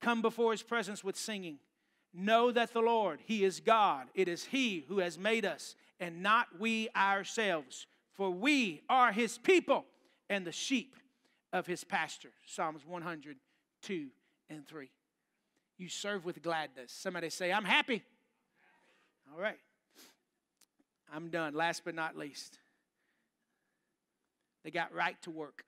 come 0.00 0.22
before 0.22 0.52
his 0.52 0.62
presence 0.62 1.04
with 1.04 1.16
singing. 1.16 1.58
Know 2.14 2.50
that 2.52 2.72
the 2.72 2.80
Lord, 2.80 3.20
he 3.24 3.44
is 3.44 3.60
God. 3.60 4.08
It 4.14 4.28
is 4.28 4.44
he 4.44 4.84
who 4.88 4.98
has 4.98 5.18
made 5.18 5.46
us, 5.46 5.74
and 5.98 6.22
not 6.22 6.48
we 6.58 6.88
ourselves. 6.94 7.86
For 8.12 8.30
we 8.30 8.82
are 8.88 9.12
his 9.12 9.38
people 9.38 9.86
and 10.28 10.46
the 10.46 10.52
sheep 10.52 10.96
of 11.52 11.66
his 11.66 11.84
pasture. 11.84 12.32
Psalms 12.46 12.82
102 12.86 14.06
and 14.50 14.66
3. 14.66 14.90
You 15.78 15.88
serve 15.88 16.24
with 16.24 16.42
gladness. 16.42 16.92
Somebody 16.92 17.30
say, 17.30 17.50
I'm 17.50 17.64
happy. 17.64 18.02
All 19.32 19.40
right. 19.40 19.58
I'm 21.12 21.28
done. 21.28 21.54
Last 21.54 21.82
but 21.84 21.94
not 21.94 22.16
least, 22.16 22.58
they 24.64 24.70
got 24.70 24.94
right 24.94 25.20
to 25.22 25.30
work. 25.30 25.64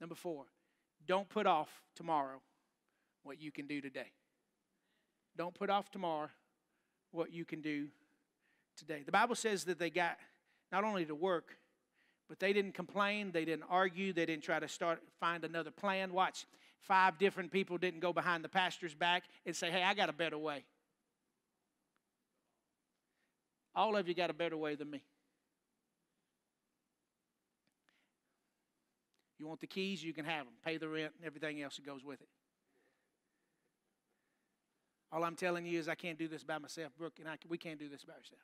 Number 0.00 0.14
four, 0.14 0.44
don't 1.06 1.28
put 1.28 1.46
off 1.46 1.68
tomorrow 1.94 2.40
what 3.22 3.40
you 3.40 3.52
can 3.52 3.66
do 3.66 3.80
today. 3.80 4.10
Don't 5.36 5.54
put 5.54 5.70
off 5.70 5.90
tomorrow 5.90 6.28
what 7.12 7.32
you 7.32 7.44
can 7.44 7.60
do 7.60 7.88
today. 8.76 9.02
The 9.04 9.12
Bible 9.12 9.34
says 9.34 9.64
that 9.64 9.78
they 9.78 9.90
got 9.90 10.16
not 10.72 10.84
only 10.84 11.04
to 11.04 11.14
work, 11.14 11.56
but 12.28 12.38
they 12.38 12.52
didn't 12.52 12.72
complain, 12.72 13.30
they 13.32 13.44
didn't 13.44 13.64
argue, 13.70 14.12
they 14.12 14.26
didn't 14.26 14.42
try 14.42 14.58
to 14.58 14.68
start 14.68 15.00
find 15.20 15.44
another 15.44 15.70
plan. 15.70 16.12
Watch, 16.12 16.44
five 16.80 17.18
different 17.18 17.50
people 17.50 17.78
didn't 17.78 18.00
go 18.00 18.12
behind 18.12 18.44
the 18.44 18.48
pastor's 18.48 18.94
back 18.94 19.24
and 19.46 19.54
say, 19.56 19.70
"Hey, 19.70 19.82
I 19.82 19.94
got 19.94 20.08
a 20.08 20.12
better 20.12 20.38
way." 20.38 20.64
All 23.78 23.94
of 23.94 24.08
you 24.08 24.14
got 24.14 24.28
a 24.28 24.34
better 24.34 24.56
way 24.56 24.74
than 24.74 24.90
me. 24.90 25.04
You 29.38 29.46
want 29.46 29.60
the 29.60 29.68
keys, 29.68 30.02
you 30.02 30.12
can 30.12 30.24
have 30.24 30.46
them. 30.46 30.54
Pay 30.64 30.78
the 30.78 30.88
rent 30.88 31.12
and 31.16 31.24
everything 31.24 31.62
else 31.62 31.76
that 31.76 31.86
goes 31.86 32.02
with 32.02 32.20
it. 32.20 32.26
All 35.12 35.22
I'm 35.22 35.36
telling 35.36 35.64
you 35.64 35.78
is 35.78 35.88
I 35.88 35.94
can't 35.94 36.18
do 36.18 36.26
this 36.26 36.42
by 36.42 36.58
myself. 36.58 36.90
Brooke 36.98 37.20
and 37.20 37.28
I, 37.28 37.36
we 37.48 37.56
can't 37.56 37.78
do 37.78 37.88
this 37.88 38.02
by 38.02 38.14
ourselves. 38.14 38.42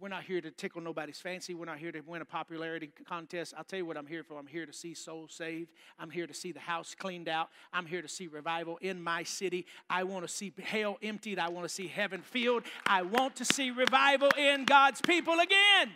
We're 0.00 0.08
not 0.08 0.24
here 0.24 0.40
to 0.40 0.50
tickle 0.50 0.80
nobody's 0.80 1.20
fancy. 1.20 1.52
We're 1.52 1.66
not 1.66 1.78
here 1.78 1.92
to 1.92 2.00
win 2.00 2.22
a 2.22 2.24
popularity 2.24 2.90
contest. 3.06 3.52
I'll 3.56 3.64
tell 3.64 3.78
you 3.78 3.84
what 3.84 3.98
I'm 3.98 4.06
here 4.06 4.24
for. 4.24 4.38
I'm 4.38 4.46
here 4.46 4.64
to 4.64 4.72
see 4.72 4.94
souls 4.94 5.34
saved. 5.34 5.70
I'm 5.98 6.08
here 6.08 6.26
to 6.26 6.32
see 6.32 6.50
the 6.50 6.60
house 6.60 6.94
cleaned 6.94 7.28
out. 7.28 7.50
I'm 7.74 7.84
here 7.84 8.00
to 8.00 8.08
see 8.08 8.26
revival 8.26 8.78
in 8.78 9.02
my 9.02 9.22
city. 9.22 9.66
I 9.90 10.04
want 10.04 10.26
to 10.26 10.32
see 10.32 10.50
hell 10.62 10.96
emptied. 11.02 11.38
I 11.38 11.50
want 11.50 11.68
to 11.68 11.74
see 11.74 11.88
heaven 11.88 12.22
filled. 12.22 12.62
I 12.86 13.02
want 13.02 13.36
to 13.36 13.44
see 13.44 13.70
revival 13.70 14.30
in 14.38 14.64
God's 14.64 15.02
people 15.02 15.34
again. 15.34 15.90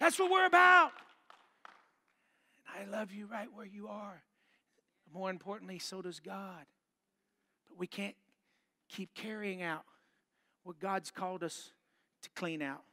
That's 0.00 0.18
what 0.18 0.30
we're 0.30 0.46
about. 0.46 0.92
And 2.74 2.90
I 2.90 2.98
love 2.98 3.12
you 3.12 3.26
right 3.26 3.48
where 3.54 3.66
you 3.66 3.88
are. 3.88 4.22
More 5.12 5.28
importantly, 5.28 5.78
so 5.78 6.00
does 6.00 6.18
God. 6.18 6.64
But 7.68 7.78
we 7.78 7.86
can't 7.86 8.16
keep 8.88 9.14
carrying 9.14 9.60
out 9.60 9.84
what 10.64 10.80
God's 10.80 11.10
called 11.10 11.44
us 11.44 11.72
to 12.22 12.30
clean 12.34 12.62
out. 12.62 12.84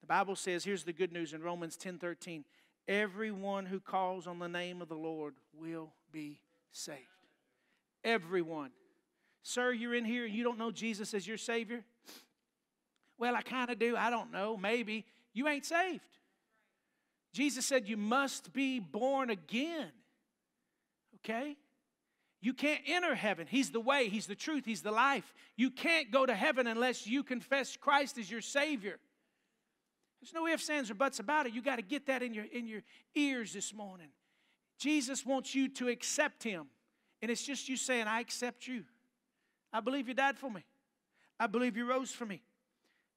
The 0.00 0.06
Bible 0.06 0.36
says, 0.36 0.64
here's 0.64 0.84
the 0.84 0.92
good 0.92 1.12
news 1.12 1.32
in 1.32 1.42
Romans 1.42 1.76
10 1.76 1.98
13. 1.98 2.44
Everyone 2.88 3.66
who 3.66 3.80
calls 3.80 4.26
on 4.26 4.38
the 4.38 4.48
name 4.48 4.82
of 4.82 4.88
the 4.88 4.96
Lord 4.96 5.34
will 5.54 5.92
be 6.12 6.40
saved. 6.72 6.98
Everyone. 8.02 8.70
Sir, 9.42 9.72
you're 9.72 9.94
in 9.94 10.04
here 10.04 10.24
and 10.24 10.34
you 10.34 10.42
don't 10.44 10.58
know 10.58 10.70
Jesus 10.70 11.14
as 11.14 11.26
your 11.26 11.36
Savior? 11.36 11.84
Well, 13.18 13.36
I 13.36 13.42
kind 13.42 13.70
of 13.70 13.78
do. 13.78 13.96
I 13.96 14.10
don't 14.10 14.32
know. 14.32 14.56
Maybe. 14.56 15.04
You 15.32 15.48
ain't 15.48 15.64
saved. 15.64 16.00
Jesus 17.32 17.64
said 17.64 17.88
you 17.88 17.96
must 17.96 18.52
be 18.52 18.80
born 18.80 19.30
again. 19.30 19.92
Okay? 21.16 21.56
You 22.40 22.54
can't 22.54 22.80
enter 22.86 23.14
heaven. 23.14 23.46
He's 23.48 23.70
the 23.70 23.80
way, 23.80 24.08
He's 24.08 24.26
the 24.26 24.34
truth, 24.34 24.64
He's 24.64 24.82
the 24.82 24.90
life. 24.90 25.34
You 25.56 25.70
can't 25.70 26.10
go 26.10 26.24
to 26.24 26.34
heaven 26.34 26.66
unless 26.66 27.06
you 27.06 27.22
confess 27.22 27.76
Christ 27.76 28.18
as 28.18 28.30
your 28.30 28.40
Savior. 28.40 28.98
There's 30.20 30.34
no 30.34 30.46
ifs, 30.46 30.68
ands, 30.68 30.90
or 30.90 30.94
buts 30.94 31.18
about 31.18 31.46
it. 31.46 31.54
You 31.54 31.62
got 31.62 31.76
to 31.76 31.82
get 31.82 32.06
that 32.06 32.22
in 32.22 32.34
your, 32.34 32.44
in 32.52 32.66
your 32.66 32.82
ears 33.14 33.52
this 33.52 33.72
morning. 33.72 34.08
Jesus 34.78 35.24
wants 35.24 35.54
you 35.54 35.68
to 35.68 35.88
accept 35.88 36.42
him. 36.42 36.66
And 37.22 37.30
it's 37.30 37.44
just 37.44 37.68
you 37.68 37.76
saying, 37.76 38.06
I 38.06 38.20
accept 38.20 38.66
you. 38.66 38.84
I 39.72 39.80
believe 39.80 40.08
you 40.08 40.14
died 40.14 40.38
for 40.38 40.50
me. 40.50 40.64
I 41.38 41.46
believe 41.46 41.76
you 41.76 41.86
rose 41.86 42.10
for 42.10 42.26
me. 42.26 42.42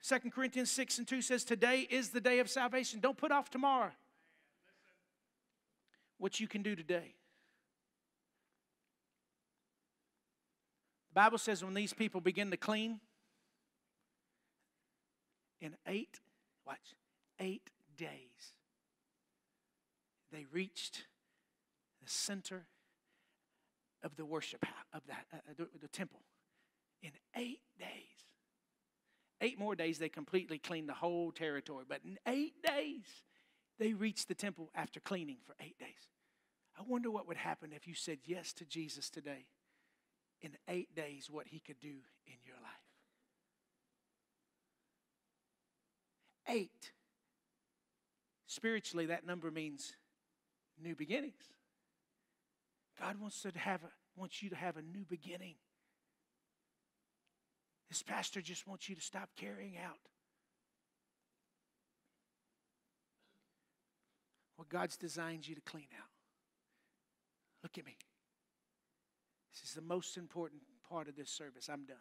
2 0.08 0.32
Corinthians 0.32 0.72
6 0.72 1.00
and 1.00 1.08
2 1.08 1.22
says, 1.22 1.44
Today 1.44 1.88
is 1.90 2.10
the 2.10 2.22
day 2.22 2.40
of 2.40 2.50
salvation. 2.50 3.00
Don't 3.00 3.18
put 3.18 3.32
off 3.32 3.50
tomorrow 3.50 3.92
what 6.18 6.40
you 6.40 6.48
can 6.48 6.62
do 6.62 6.76
today. 6.76 7.16
The 11.10 11.22
Bible 11.22 11.38
says 11.38 11.64
when 11.64 11.74
these 11.74 11.94
people 11.94 12.22
begin 12.22 12.52
to 12.52 12.58
clean, 12.58 13.00
in 15.62 15.76
eight 15.88 16.20
Watch. 16.66 16.96
Eight 17.40 17.70
days. 17.98 18.54
They 20.32 20.46
reached 20.52 21.06
the 22.02 22.10
center 22.10 22.66
of 24.04 24.16
the 24.16 24.26
worship 24.26 24.66
of 24.94 25.02
that 25.08 25.26
uh, 25.34 25.38
the, 25.58 25.68
the 25.80 25.88
temple 25.88 26.22
in 27.02 27.12
eight 27.36 27.62
days. 27.80 27.88
eight 29.42 29.60
more 29.60 29.76
days, 29.76 30.00
they 30.00 30.10
completely 30.10 30.58
cleaned 30.58 30.90
the 30.90 30.94
whole 30.94 31.32
territory. 31.32 31.86
But 31.88 32.02
in 32.06 32.18
eight 32.28 32.62
days, 32.64 33.06
they 33.80 33.94
reached 33.94 34.28
the 34.28 34.36
temple 34.36 34.70
after 34.74 35.00
cleaning 35.00 35.38
for 35.46 35.56
eight 35.60 35.78
days. 35.80 36.10
I 36.78 36.84
wonder 36.88 37.12
what 37.12 37.28
would 37.28 37.38
happen 37.38 37.72
if 37.74 37.88
you 37.88 37.94
said 37.94 38.20
yes 38.26 38.54
to 38.54 38.66
Jesus 38.66 39.10
today 39.10 39.46
in 40.42 40.58
eight 40.68 40.96
days, 40.96 41.30
what 41.30 41.48
he 41.48 41.60
could 41.60 41.80
do 41.80 41.96
in 42.26 42.38
your 42.46 42.58
life. 42.62 42.83
Eight. 46.48 46.92
Spiritually, 48.48 49.08
that 49.08 49.26
number 49.26 49.50
means 49.50 49.94
new 50.82 50.96
beginnings. 50.96 51.54
God 53.00 53.20
wants 53.20 53.42
to 53.42 53.52
have 53.58 53.84
a, 53.84 53.90
wants 54.16 54.44
you 54.44 54.50
to 54.50 54.56
have 54.56 54.78
a 54.78 54.82
new 54.82 55.06
beginning. 55.10 55.56
This 57.90 58.04
pastor 58.04 58.42
just 58.42 58.68
wants 58.68 58.90
you 58.90 58.96
to 58.96 59.02
stop 59.02 59.30
carrying 59.36 59.78
out 59.78 60.00
what 64.56 64.70
God's 64.70 64.98
designed 64.98 65.48
you 65.48 65.56
to 65.56 65.62
clean 65.62 65.88
out. 65.98 66.10
Look 67.64 67.78
at 67.78 67.86
me. 67.86 67.98
This 69.52 69.70
is 69.70 69.76
the 69.76 69.82
most 69.82 70.18
important 70.18 70.62
part 70.90 71.08
of 71.08 71.16
this 71.16 71.30
service. 71.30 71.70
I'm 71.70 71.86
done. 71.86 71.98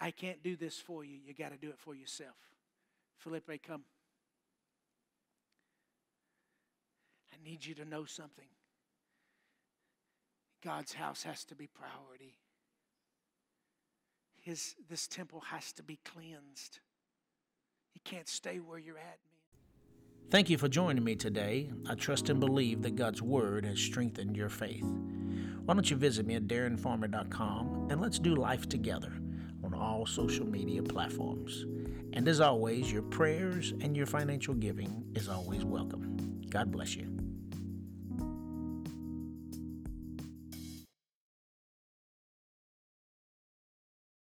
I 0.00 0.10
can't 0.10 0.42
do 0.42 0.56
this 0.56 0.78
for 0.78 1.04
you. 1.04 1.18
You 1.24 1.34
got 1.34 1.52
to 1.52 1.58
do 1.58 1.70
it 1.70 1.78
for 1.78 1.94
yourself. 1.94 2.36
Felipe, 3.18 3.50
come. 3.66 3.82
I 7.32 7.48
need 7.48 7.64
you 7.64 7.74
to 7.76 7.84
know 7.84 8.04
something. 8.04 8.46
God's 10.62 10.94
house 10.94 11.22
has 11.24 11.44
to 11.46 11.54
be 11.54 11.66
priority. 11.66 12.36
His, 14.40 14.74
this 14.88 15.06
temple 15.06 15.40
has 15.40 15.72
to 15.74 15.82
be 15.82 15.98
cleansed. 16.04 16.80
You 17.94 18.00
can't 18.04 18.28
stay 18.28 18.58
where 18.58 18.78
you're 18.78 18.98
at, 18.98 19.02
man. 19.04 20.30
Thank 20.30 20.50
you 20.50 20.58
for 20.58 20.68
joining 20.68 21.04
me 21.04 21.16
today. 21.16 21.70
I 21.88 21.94
trust 21.94 22.28
and 22.28 22.38
believe 22.38 22.82
that 22.82 22.96
God's 22.96 23.22
Word 23.22 23.64
has 23.64 23.80
strengthened 23.80 24.36
your 24.36 24.48
faith. 24.48 24.84
Why 25.64 25.74
don't 25.74 25.90
you 25.90 25.96
visit 25.96 26.26
me 26.26 26.34
at 26.34 26.46
darrenfarmer.com 26.46 27.88
and 27.90 28.00
let's 28.00 28.18
do 28.18 28.34
life 28.34 28.68
together 28.68 29.12
all 29.78 30.06
social 30.06 30.46
media 30.46 30.82
platforms. 30.82 31.66
And 32.12 32.26
as 32.28 32.40
always, 32.40 32.92
your 32.92 33.02
prayers 33.02 33.72
and 33.80 33.96
your 33.96 34.06
financial 34.06 34.54
giving 34.54 35.04
is 35.14 35.28
always 35.28 35.64
welcome. 35.64 36.40
God 36.50 36.70
bless 36.70 36.96
you. 36.96 37.17